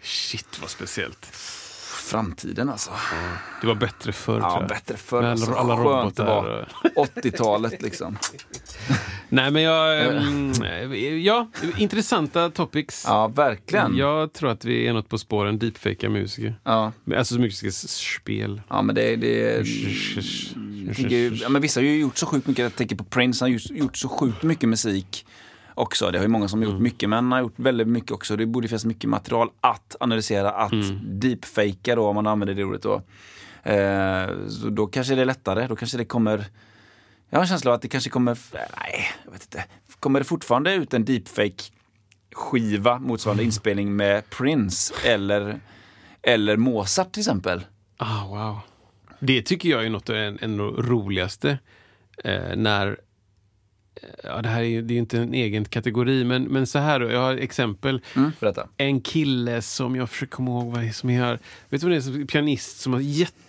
[0.02, 1.32] Shit vad speciellt.
[2.06, 2.90] Framtiden alltså.
[3.60, 5.22] Det var bättre förr Ja, bättre förr.
[5.22, 6.26] Med Alltså, alla det robotar.
[6.26, 6.68] var.
[6.94, 8.18] och- 80-talet liksom.
[9.28, 10.06] Nej men jag...
[10.16, 10.52] mm,
[11.24, 13.04] ja, intressanta topics.
[13.06, 13.96] Ja, verkligen.
[13.96, 16.54] Jag tror att vi är något på spåren deepfakea musiker.
[16.64, 18.62] Ja, Alltså musiska spel.
[18.68, 19.16] ja men det...
[19.16, 19.64] det
[20.96, 22.62] tänker, ja, men vissa har ju gjort så sjukt mycket.
[22.62, 25.26] Jag tänker på Prince, han har gjort så sjukt mycket musik
[25.76, 26.10] också.
[26.10, 28.36] Det har ju många som har gjort mycket, men han har gjort väldigt mycket också.
[28.36, 30.72] Det borde finnas mycket material att analysera, att
[31.02, 33.02] deepfakea då, om man använder det ordet då.
[33.70, 35.66] Eh, så då kanske det är lättare.
[35.66, 36.44] Då kanske det kommer...
[37.30, 38.38] Jag har en känsla av att det kanske kommer...
[38.52, 39.64] Nej, jag vet inte.
[40.00, 41.62] Kommer det fortfarande ut en deepfake
[42.32, 45.60] skiva motsvarande inspelning med Prince eller,
[46.22, 47.66] eller Mozart till exempel?
[47.96, 48.58] Ah, wow.
[49.20, 51.58] Det tycker jag är något av en, en av de roligaste.
[52.24, 52.98] Eh, när
[54.24, 57.00] Ja, det här är ju det är inte en egen kategori, men, men så här
[57.00, 58.00] då, jag har exempel.
[58.40, 58.68] Berätta.
[58.76, 61.38] En kille som jag försöker komma ihåg vad som är.
[61.68, 62.00] Vet du vad det är?
[62.00, 63.00] Som pianist som har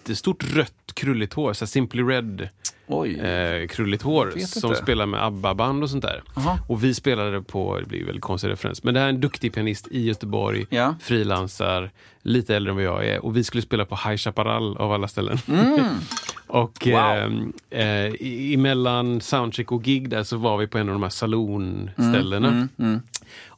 [0.09, 4.81] jättestort rött krulligt hår, så Simply Red eh, krulligt hår som inte.
[4.83, 6.23] spelar med ABBA-band och sånt där.
[6.35, 6.59] Aha.
[6.67, 9.53] Och vi spelade på, det blir väldigt konstig referens, men det här är en duktig
[9.53, 10.95] pianist i Göteborg, Ja.
[11.01, 11.91] frilansar,
[12.21, 13.25] lite äldre än vad jag är.
[13.25, 15.37] Och vi skulle spela på High Chaparral av alla ställen.
[16.47, 16.99] och Mm.
[16.99, 17.17] Wow.
[17.17, 21.03] ehm, eh, i- emellan soundcheck och gig där så var vi på en av de
[21.03, 22.67] här salonställena.
[22.79, 23.01] Mm,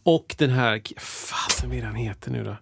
[0.04, 2.56] Och den här, fasen vad är han heter nu då?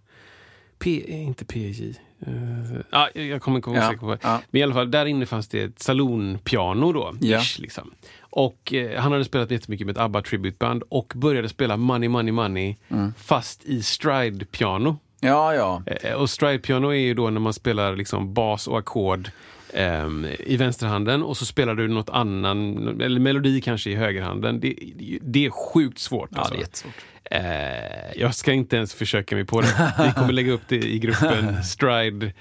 [0.80, 1.94] P, inte PJ.
[2.28, 3.78] Uh, ah, jag kommer inte ihåg.
[3.78, 4.20] Ja, säkert på det.
[4.24, 4.42] ja.
[4.52, 7.14] Men i alla fall, där inne fanns det ett salonpiano då.
[7.22, 7.40] Ja.
[7.42, 7.92] Ish, liksom.
[8.20, 12.32] Och eh, han hade spelat jättemycket med ett ABBA tributeband och började spela Money Money
[12.32, 13.14] Money Mm.
[13.18, 14.98] fast i stride-piano.
[15.20, 15.84] Ja, ja.
[15.86, 19.30] Eh, och stride-piano är ju då när man spelar liksom bas och ackord
[19.74, 24.60] ehm, i vänsterhanden och så spelar du något annan, eller melodi kanske i högerhanden.
[24.60, 24.76] Det,
[25.22, 26.30] det är sjukt svårt.
[26.32, 26.54] Ja, alltså.
[26.54, 26.94] det är jättesvårt.
[27.32, 29.94] Eh, jag ska inte ens försöka mig på det.
[30.06, 32.32] Vi kommer lägga upp det i gruppen Stride.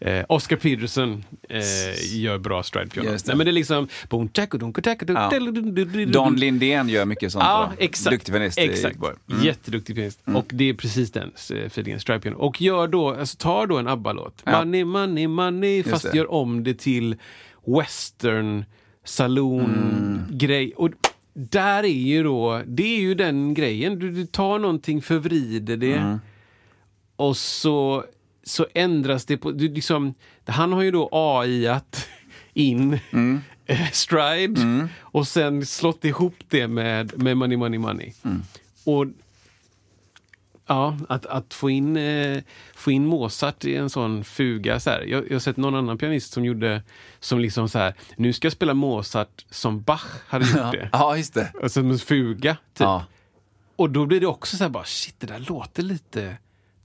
[0.00, 3.10] Eh, Oscar Peterson eh, gör bra stride-piano.
[3.10, 3.26] Just.
[3.26, 3.88] Nej, men det är liksom...
[5.06, 5.30] Ja.
[6.06, 7.44] Don Lindén gör mycket sånt.
[7.44, 7.84] Ja, då.
[7.84, 8.10] exakt.
[8.14, 8.96] Duktig pianist exakt.
[8.96, 9.44] Mm.
[9.44, 10.20] Jätteduktig pianist.
[10.24, 11.32] Och det är precis den
[11.66, 12.36] feelingen, stride-piano.
[12.36, 14.58] Och gör då, alltså, tar då en ABBA-låt, Ja.
[14.58, 16.16] Money, money, money, fast det.
[16.18, 17.16] gör om det till
[17.66, 18.64] western,
[19.04, 20.72] saloon-grej.
[20.76, 20.90] Och
[21.34, 23.98] där är ju då, det är ju den grejen.
[23.98, 26.18] Du, du tar någonting, förvrider det
[27.16, 28.04] och så,
[28.46, 29.52] så ändras det på...
[29.52, 30.14] Du, liksom,
[30.46, 32.08] han har ju då AI-at
[32.54, 32.98] in
[33.66, 38.12] eh, stride och sen slått ihop det med, med money, money, money.
[38.84, 39.06] Och
[40.68, 42.42] Ja, att, att få, in, eh,
[42.74, 44.80] få in Mozart i en sån fuga.
[44.80, 45.00] Så här.
[45.02, 46.82] Jag, jag har sett någon annan pianist som gjorde
[47.20, 50.88] som liksom så här, nu ska jag spela Mozart som Bach hade gjort det.
[50.92, 51.52] Ja, just det.
[51.62, 52.80] Alltså som en fuga, typ.
[52.80, 53.04] Ja.
[53.76, 56.36] Och då blir det också så här bara, shit det där låter lite,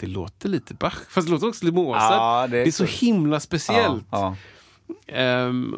[0.01, 0.93] det låter lite Bach.
[1.09, 2.01] Fast det låter också lite Mozart.
[2.11, 3.05] Ja, det det, är är så så.
[3.05, 4.05] himla speciellt.
[4.11, 4.35] Ja,
[5.07, 5.75] Ehm,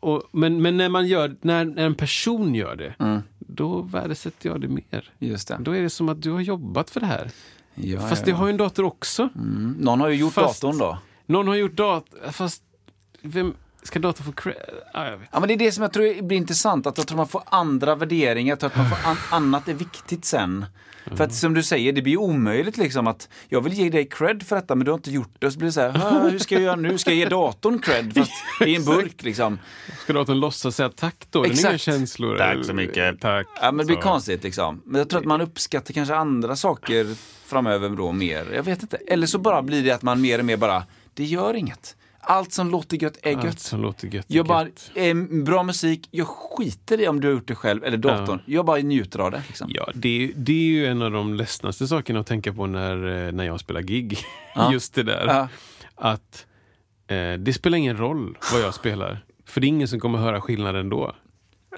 [0.00, 4.60] och, men, men när man gör, när, när en person gör det, då värdesätter jag
[4.60, 4.84] det mer.
[4.90, 5.56] ja, just det.
[5.60, 7.30] Då är det som att du har jobbat för det här.
[7.74, 8.36] Ja, Fast ja, det ja.
[8.36, 9.28] har ju en dator också.
[9.34, 9.76] Mm.
[9.80, 10.98] Någon har ju gjort Fast- datorn då.
[11.26, 12.62] Någon har gjort dator, fast
[13.22, 14.54] vem ska datorn få cred?
[14.94, 15.04] Ah.
[15.04, 17.42] Ja, men det är det som jag tror blir intressant, att jag tror man får
[17.46, 20.66] andra värderingar, jag tror att man får an annat är viktigt sen.
[21.14, 24.42] För att som du säger, det blir omöjligt liksom att jag vill ge dig cred
[24.42, 25.46] för detta men du har inte gjort det.
[25.46, 26.98] Och så blir det så här, "Ah, hur ska jag göra nu?
[26.98, 28.14] Ska jag ge datorn cred?
[28.16, 29.58] Fast det är en burk liksom.
[30.02, 31.42] Ska datorn låtsas säga tack då?
[31.42, 31.80] Den har inga Exakt.
[31.82, 32.36] känslor.
[32.38, 33.20] Tack så mycket.
[33.20, 33.46] Tack.
[33.60, 34.02] Ja, men det blir Så.
[34.02, 34.82] konstigt liksom.
[34.84, 37.06] Men jag tror att man uppskattar kanske andra saker
[37.46, 38.52] framöver då mer.
[38.54, 38.96] Jag vet inte.
[38.96, 40.82] Eller så bara blir det att man mer och mer bara,
[41.14, 41.96] det gör inget.
[42.28, 43.60] Allt som låter gött är Allt gött.
[43.60, 44.24] som låter gött.
[44.28, 45.14] Jag bara, eh,
[45.44, 48.40] bra musik, jag skiter i om du har gjort det själv eller datorn.
[48.46, 49.42] Jag bara njuter av det.
[49.48, 49.70] Liksom.
[49.74, 53.26] Ja, det, är- det är ju en av de ledsnaste sakerna att tänka på när,
[53.26, 54.18] eh, när jag spelar gig.
[54.54, 54.72] Ja.
[54.72, 55.26] Just det där.
[55.26, 55.48] Ja.
[55.94, 56.46] Att
[57.06, 59.24] eh, det spelar ingen roll vad jag spelar.
[59.46, 61.14] För det är ingen som kommer höra skillnaden då.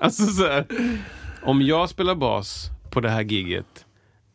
[0.00, 0.66] Alltså så här,
[1.42, 3.84] om jag spelar bas på det här giget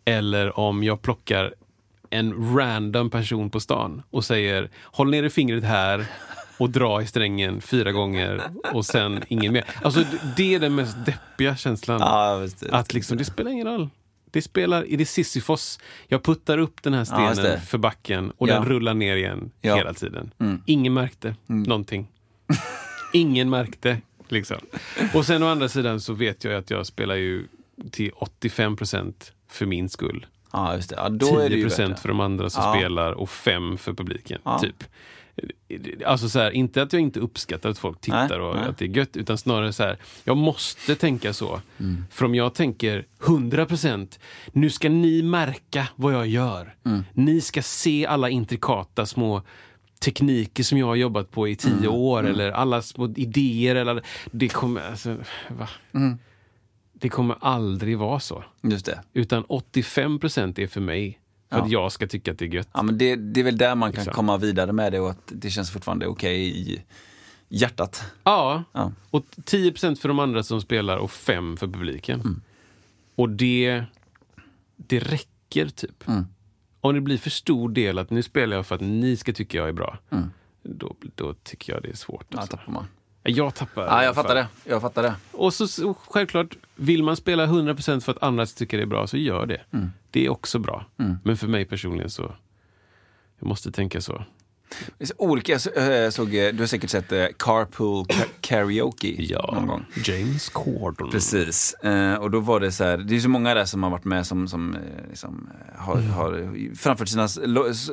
[0.06, 1.54] eller om jag plockar
[2.14, 6.06] en random person på stan och säger håll ner fingret här
[6.58, 8.42] och dra i strängen fyra gånger
[8.74, 9.66] och sen ingen mer.
[9.82, 10.04] Alltså
[10.38, 12.00] det är den mest deppiga känslan.
[12.00, 12.64] Ja, visst.
[12.64, 13.90] Att liksom, det spelar ingen roll.
[14.32, 15.80] Det spelar, är det Sisyfos?
[16.08, 17.60] Jag puttar upp den här Ja, stenen det.
[17.60, 18.54] för backen och Ja.
[18.54, 19.72] den rullar ner igen Ja.
[19.72, 19.78] Mm.
[19.78, 20.32] hela tiden.
[20.66, 22.08] Ingen märkte någonting.
[23.14, 23.98] Ingen märkte.
[24.30, 24.58] Liksom.
[25.14, 27.48] Och sen å andra sidan så vet jag att jag spelar ju
[27.92, 30.26] till 85 procent för min skull.
[30.54, 30.96] Ja, just det.
[30.96, 32.02] Ja, då är det 10 ju procent värt det.
[32.02, 32.74] för de andra som Ja.
[32.80, 34.40] spelar och 5 för publiken.
[34.44, 34.60] Ja.
[34.60, 34.84] Typ.
[36.06, 38.66] Alltså så här, inte att jag inte uppskattar att folk tittar Nej, och nej.
[38.70, 41.62] att det är gött, utan snarare så här, jag måste tänka så.
[41.80, 42.06] Mm.
[42.12, 44.20] För om jag tänker 100%
[44.52, 46.76] nu ska ni märka vad jag gör.
[46.86, 47.04] Mm.
[47.14, 49.42] Ni ska se alla intrikata små
[50.00, 51.80] tekniker som jag har jobbat på i Mm.
[51.80, 53.76] tio år eller alla små idéer.
[53.76, 54.02] Eller,
[54.32, 55.16] det kommer, alltså,
[55.50, 55.68] va?
[57.04, 58.44] Det kommer aldrig vara så.
[58.62, 59.02] Just det.
[59.14, 61.20] Utan 85% är för mig.
[61.50, 61.64] För Ja.
[61.64, 62.70] att jag ska tycka att det är gött.
[62.74, 64.16] Ja, men det, det är väl där man kan Exakt.
[64.16, 66.42] komma vidare med det och att det känns fortfarande okej
[66.72, 66.84] i
[67.50, 68.04] hjärtat.
[68.24, 68.92] Ja, Ja.
[69.10, 72.20] och 10% för de andra som spelar och 5 för publiken.
[72.22, 72.42] Mm.
[73.16, 73.84] Och det,
[74.78, 76.08] det räcker typ.
[76.08, 76.26] Mm.
[76.82, 79.58] Om det blir för stor del att nu spelar jag för att ni ska tycka
[79.58, 79.98] jag är bra.
[80.10, 80.30] Mm.
[80.64, 82.26] Då, då tycker jag det är svårt.
[82.30, 82.60] Ja, Alltså.
[82.68, 82.86] man.
[83.24, 83.86] Jag tappar.
[83.86, 84.48] Ja, jag fattar det.
[84.64, 85.16] Jag fattar det.
[85.32, 89.08] Och så, så självklart, vill man spela 100% för att andra tycka det är bra,
[89.08, 89.62] så gör det.
[89.74, 89.92] Mm.
[90.12, 90.86] Det är också bra.
[91.24, 92.36] Men för mig personligen så,
[93.40, 94.24] jag måste tänka så.
[95.18, 99.08] Olika, jag eh, såg, eh, du har säkert sett eh, Carpool Ka- Karaoke
[99.54, 99.86] någon gång.
[100.06, 101.10] James Corden.
[101.12, 101.76] Precis.
[102.20, 104.28] Och då var det så här, det är så många där som har varit med
[104.28, 104.78] som, som
[105.10, 107.28] liksom, har, har framfört sina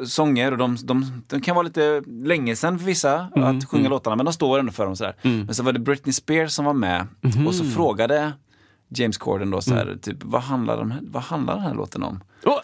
[0.07, 4.17] sånger och de, de, de kan vara lite länge sedan för vissa att sjunga låtarna
[4.17, 5.15] men de står ändå för dem sådär.
[5.23, 7.07] Men så var det Britney Spears som var med
[7.47, 8.33] och så frågade
[8.89, 12.21] James Corden då så här, typ, vad handlar, de, vad handlar den här låten om?
[12.45, 12.59] Åh!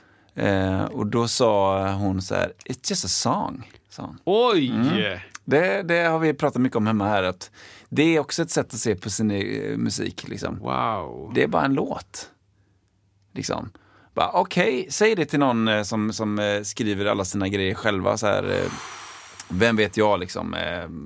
[0.45, 3.71] Eh, och då sa hon så här, it's just a song.
[3.99, 4.19] Hon.
[4.25, 4.71] Oj!
[4.71, 5.19] Mm.
[5.45, 7.23] Det, det har vi pratat mycket om hemma här.
[7.23, 7.51] Att
[7.89, 10.29] det är också ett sätt att se på sin eh, musik.
[10.29, 10.59] Liksom.
[10.59, 11.33] Wow.
[11.35, 12.31] Det är bara en låt.
[13.33, 13.71] Liksom.
[14.15, 18.17] Okej, säg det till någon eh, som, som eh, skriver alla sina grejer själva.
[18.17, 18.63] Så här,
[19.49, 20.57] vem vet jag liksom.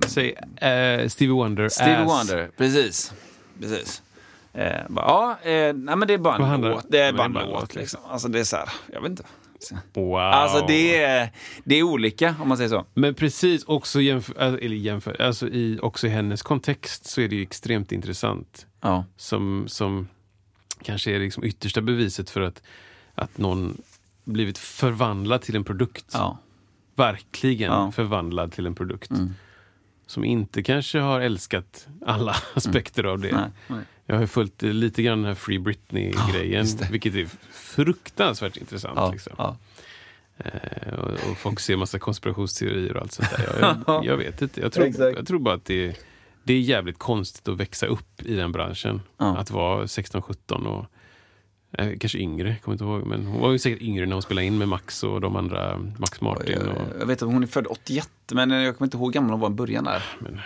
[0.07, 1.69] Säg eh, Stevie Wonder.
[1.69, 2.05] Stevie.
[2.05, 3.13] Wonder, precis.
[3.59, 4.01] precis.
[4.53, 6.85] Eh, bara, ja, eh, nej men det är bara en låt.
[6.89, 7.61] Det är bara en låt.
[7.61, 7.99] låt, Liksom.
[8.07, 9.23] Alltså det är så här, jag vet inte.
[9.93, 10.17] Wow.
[10.19, 11.31] Alltså det är,
[11.63, 12.85] det är olika om man säger så.
[12.93, 17.35] Men precis, också jämför, eller jämför, alltså i, också i hennes kontext så är det
[17.35, 18.65] ju extremt intressant.
[18.81, 19.05] Ja.
[19.17, 20.07] Som, som
[20.83, 22.61] kanske är liksom yttersta beviset för att,
[23.15, 23.81] att någon
[24.23, 26.05] blivit förvandlad till en produkt.
[26.13, 26.37] Ja.
[26.95, 27.79] Verkligen Ja.
[27.81, 27.91] Mm.
[27.91, 29.11] förvandlad till en produkt.
[30.07, 33.29] Som inte kanske har älskat alla aspekter av det.
[33.29, 33.41] Mm.
[33.41, 33.85] Nej, nej.
[34.11, 36.87] Jag har följt eh, lite grann den här Free Britney-grejen, det.
[36.91, 38.93] vilket är fruktansvärt intressant.
[38.95, 39.33] Ja, liksom.
[39.37, 39.57] ja.
[40.37, 43.57] Eh, och, och folk ser massa konspirationsteorier och allt sånt där.
[43.59, 44.61] Jag, jag, jag vet inte.
[44.61, 45.95] Jag tror, jag tror bara att det,
[46.43, 49.01] det är jävligt konstigt att växa upp i den branschen.
[49.17, 49.37] Ja.
[49.37, 50.85] Att vara 16-17 och
[51.81, 53.05] eh, kanske yngre, kommer inte ihåg.
[53.05, 55.77] Men hon var ju säkert yngre när hon spelade in med Max och de andra,
[55.97, 56.61] Max Martin.
[56.61, 59.31] Och, Jag vet att hon är född 81, men jag kommer inte ihåg hur gammal
[59.31, 60.03] hon var i början där.
[60.19, 60.39] men,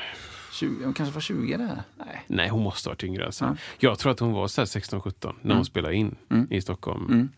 [0.55, 1.81] 20, hon kanske var 20 där?
[1.97, 2.23] Nej.
[2.27, 3.25] nej, hon måste ha varit yngre.
[3.25, 3.45] Alltså.
[3.45, 3.55] Ja.
[3.79, 6.15] Jag tror att hon var så här 16-17 när hon spelade in
[6.49, 7.05] i Stockholm.
[7.05, 7.29] Mm.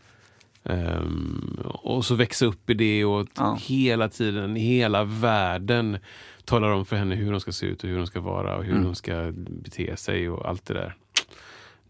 [0.64, 3.58] Ehm, och så växa upp i det och Ja.
[3.62, 5.98] hela tiden, hela världen
[6.46, 8.64] talar om för henne hur hon ska se ut och hur hon ska vara och
[8.64, 8.86] hur Mm.
[8.86, 10.96] hon ska bete sig och allt det där.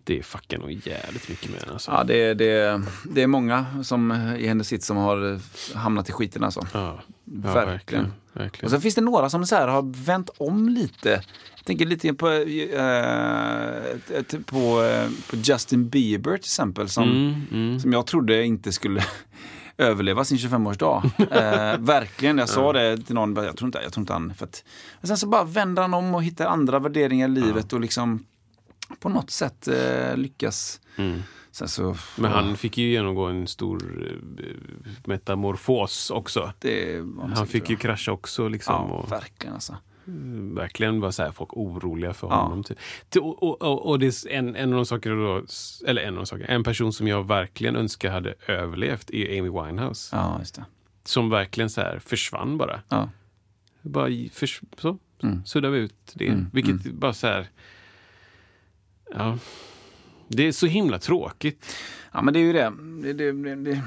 [0.03, 1.73] Det fuckar nog jävligt mycket med henne.
[1.73, 1.91] Alltså.
[1.91, 5.39] Ja, det, det, det är många som i hennes sitt som har
[5.77, 6.67] hamnat i skiten alltså.
[6.73, 7.67] Ja, ja, Verkligen.
[7.67, 8.13] verkligen.
[8.37, 8.65] Verkligen.
[8.65, 11.09] Och sen finns det några som så här har vänt om lite.
[11.55, 12.41] Jag tänker lite på, eh,
[14.45, 16.89] på, eh, på Justin Bieber till exempel.
[16.89, 17.79] Som, Mm, mm.
[17.79, 19.03] som jag trodde inte skulle
[19.77, 21.11] överleva sin 25-årsdag.
[21.31, 24.33] Eh, verkligen, jag sa det till någon, jag tror inte, jag tror inte han...
[24.33, 24.63] För att,
[25.01, 28.25] men sen så bara vänder han om och hittar andra värderingar i livet och liksom
[28.99, 30.79] på något sätt eh, lyckas.
[30.95, 31.21] Mm.
[31.65, 34.07] Så, Men han fick ju genomgå en stor
[34.39, 34.45] eh,
[35.05, 36.51] metamorfos också.
[36.59, 37.03] det
[37.35, 38.47] Han fick ju krascha också.
[38.47, 39.75] Liksom, Ja, och, verkligen alltså.
[40.53, 42.35] verkligen var så här, folk oroliga för Ja.
[42.35, 42.63] honom.
[42.63, 42.77] Typ.
[43.09, 45.43] Till- Och, och, och, och det är en, en av de saker då,
[45.89, 49.49] eller en av de saker, en person som jag verkligen önskar hade överlevt är Amy
[49.49, 50.15] Winehouse.
[50.15, 50.65] Ja, just det.
[51.03, 52.81] Som verkligen så här försvann bara.
[52.89, 53.09] Ja.
[53.81, 55.45] Bara förs, så, Mm.
[55.45, 56.27] suddade vi ut det.
[56.27, 57.47] Mm, Vilket bara så här,
[59.15, 59.37] ja.
[60.27, 61.75] Det är så himla tråkigt.
[62.11, 62.73] ja, men det är ju det.
[63.13, 63.81] det, det, det.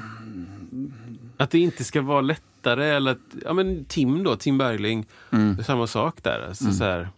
[1.37, 2.85] Att det inte ska vara lättare.
[2.85, 5.05] Eller att, ja, men Tim då, Tim Bergling.
[5.31, 5.63] Mm.
[5.63, 6.45] Samma sak där.
[6.47, 7.09] Alltså, så här,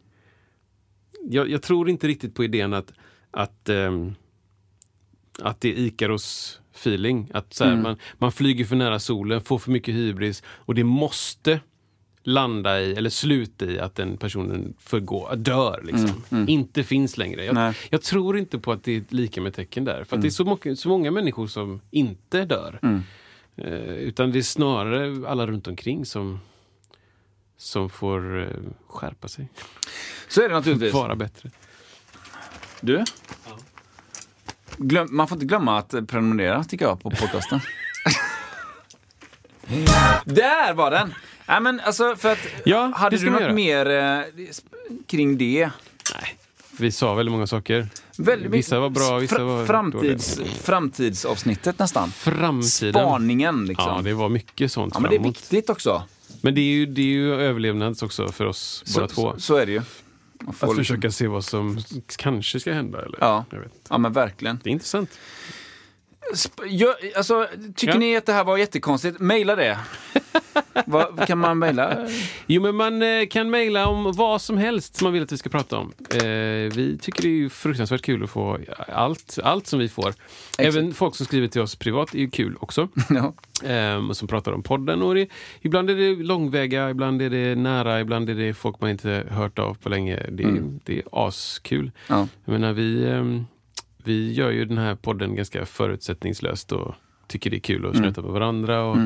[1.30, 2.94] jag, jag tror inte riktigt på idén att,
[3.32, 4.16] att, ehm,
[5.42, 7.30] att det är Ikaros feeling.
[7.34, 7.84] Att så här, Mm.
[7.84, 11.60] man, man flyger för nära solen, får för mycket hybris och det måste
[12.24, 15.82] landa i, eller sluta i att den personen förgår, dör.
[15.84, 16.24] Liksom.
[16.48, 17.46] Inte finns längre.
[17.46, 17.56] Jag,
[17.90, 20.04] jag tror inte på att det är lika med tecken där.
[20.04, 22.80] För att det är så, många- så många människor som inte dör.
[23.56, 26.40] Eh, utan det är snarare alla runt omkring som,
[27.58, 28.48] som får eh,
[28.88, 29.48] skärpa sig.
[30.30, 30.94] Så är det naturligtvis.
[30.94, 31.50] Vara bättre.
[32.82, 33.04] Du?
[34.78, 37.60] Glöm, man får inte glömma att prenumerera tycker jag på podcasten.
[40.26, 41.14] Där var den!
[41.48, 43.54] Nej, men alltså för att, Ja, hade du något göra.
[43.54, 44.22] mer eh,
[45.08, 45.70] kring det?
[46.14, 46.36] Nej,
[46.78, 47.88] vi sa väldigt många saker.
[48.18, 50.54] Väldigt vissa var bra, vissa var framtids, dåliga.
[50.64, 52.12] Framtidsavsnittet nästan.
[52.12, 52.94] Framtiden.
[52.94, 53.88] Spaningen liksom.
[53.96, 56.04] Ja, det var mycket sånt Ja, men det är viktigt också.
[56.42, 59.34] Men det är ju, det är ju överlevnads också för oss båda Så, två.
[59.34, 59.78] så, så är det ju.
[59.80, 61.80] Att liksom- försöka se vad som
[62.18, 63.02] kanske ska hända.
[63.06, 63.18] Eller?
[63.22, 63.46] Ja.
[63.50, 63.62] Jag.
[63.90, 64.60] Ja men verkligen.
[64.64, 65.10] Det är intressant.
[66.34, 68.00] Sp- Gör, alltså, tycker Ja.
[68.00, 69.20] ni att det här var jättekonstigt?
[69.20, 69.80] Maila det.
[70.86, 72.08] Vad kan man mejla?
[72.48, 75.38] Jo, men man eh, kan mejla om vad som helst som man vill att vi
[75.38, 75.94] ska prata om.
[76.10, 76.20] Eh,
[76.76, 80.14] vi tycker det är fruktansvärt kul att få allt, allt som vi får.
[80.58, 82.88] Även folk som skriver till oss privat är ju kul också.
[83.10, 83.34] ja.
[84.10, 85.02] Och som pratar om podden.
[85.02, 85.28] Och det,
[85.62, 89.60] ibland är det långväga, ibland är det nära, ibland är det folk man inte hört
[89.60, 90.20] av på länge.
[90.30, 91.92] Det, det är askul.
[92.08, 92.28] Ja.
[92.46, 93.46] Jag menar, vi, ehm,
[94.04, 96.96] vi gör ju den här podden ganska förutsättningslöst och
[97.28, 98.84] tycker det är kul att snöta på varandra.
[98.84, 98.98] Och,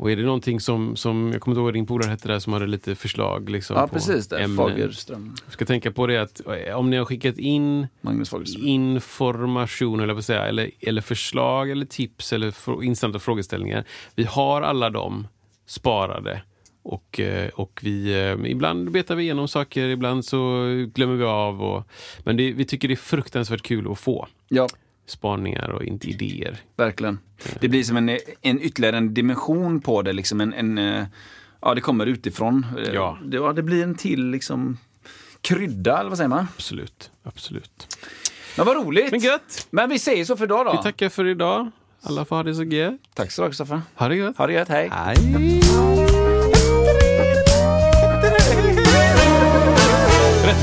[0.00, 2.38] Och är det någonting som, som jag kommer inte ihåg vad din polare hette där
[2.38, 4.28] som hade lite förslag liksom, Ja, på precis.
[4.28, 4.38] Det.
[4.38, 4.56] ämnen.
[4.56, 5.34] Fagerström.
[5.44, 7.86] Jag ska tänka på det att eh, om ni har skickat in
[8.62, 13.84] information eller, säga, eller, eller förslag eller tips eller intressanta frågeställningar.
[14.14, 15.28] Vi har alla dem
[15.66, 16.42] sparade.
[16.82, 20.64] Och, eh, och vi, eh, ibland betar vi igenom saker, ibland så
[20.94, 21.62] glömmer vi av.
[21.62, 21.88] Och,
[22.24, 24.68] men det, vi tycker det är fruktansvärt kul att få Ja,
[25.06, 26.58] spaningar och inte idéer.
[26.76, 27.18] verkligen.
[27.60, 28.08] Det blir som en,
[28.42, 30.12] en ytterligare en dimension på det.
[30.12, 31.04] Liksom en, en, eh,
[31.62, 32.66] ja, det kommer utifrån.
[32.78, 33.18] Eh, Ja.
[33.24, 34.78] Det, ja, det blir en till liksom
[35.40, 36.46] krydda, eller vad säger man?
[36.56, 37.10] Absolut.
[37.22, 37.96] absolut.
[38.56, 39.10] Men vad roligt!
[39.10, 39.66] Men gött!
[39.70, 40.72] Men vi säger så för idag då.
[40.72, 41.70] Vi tackar för idag.
[42.02, 42.94] Alla får ha det så gött.
[43.14, 43.80] Tack så mycket Kristoffer.
[43.94, 44.36] Ha det gött.
[44.38, 44.88] Ha det gött, hej!
[44.92, 45.60] Hej!
[50.44, 50.62] Rätt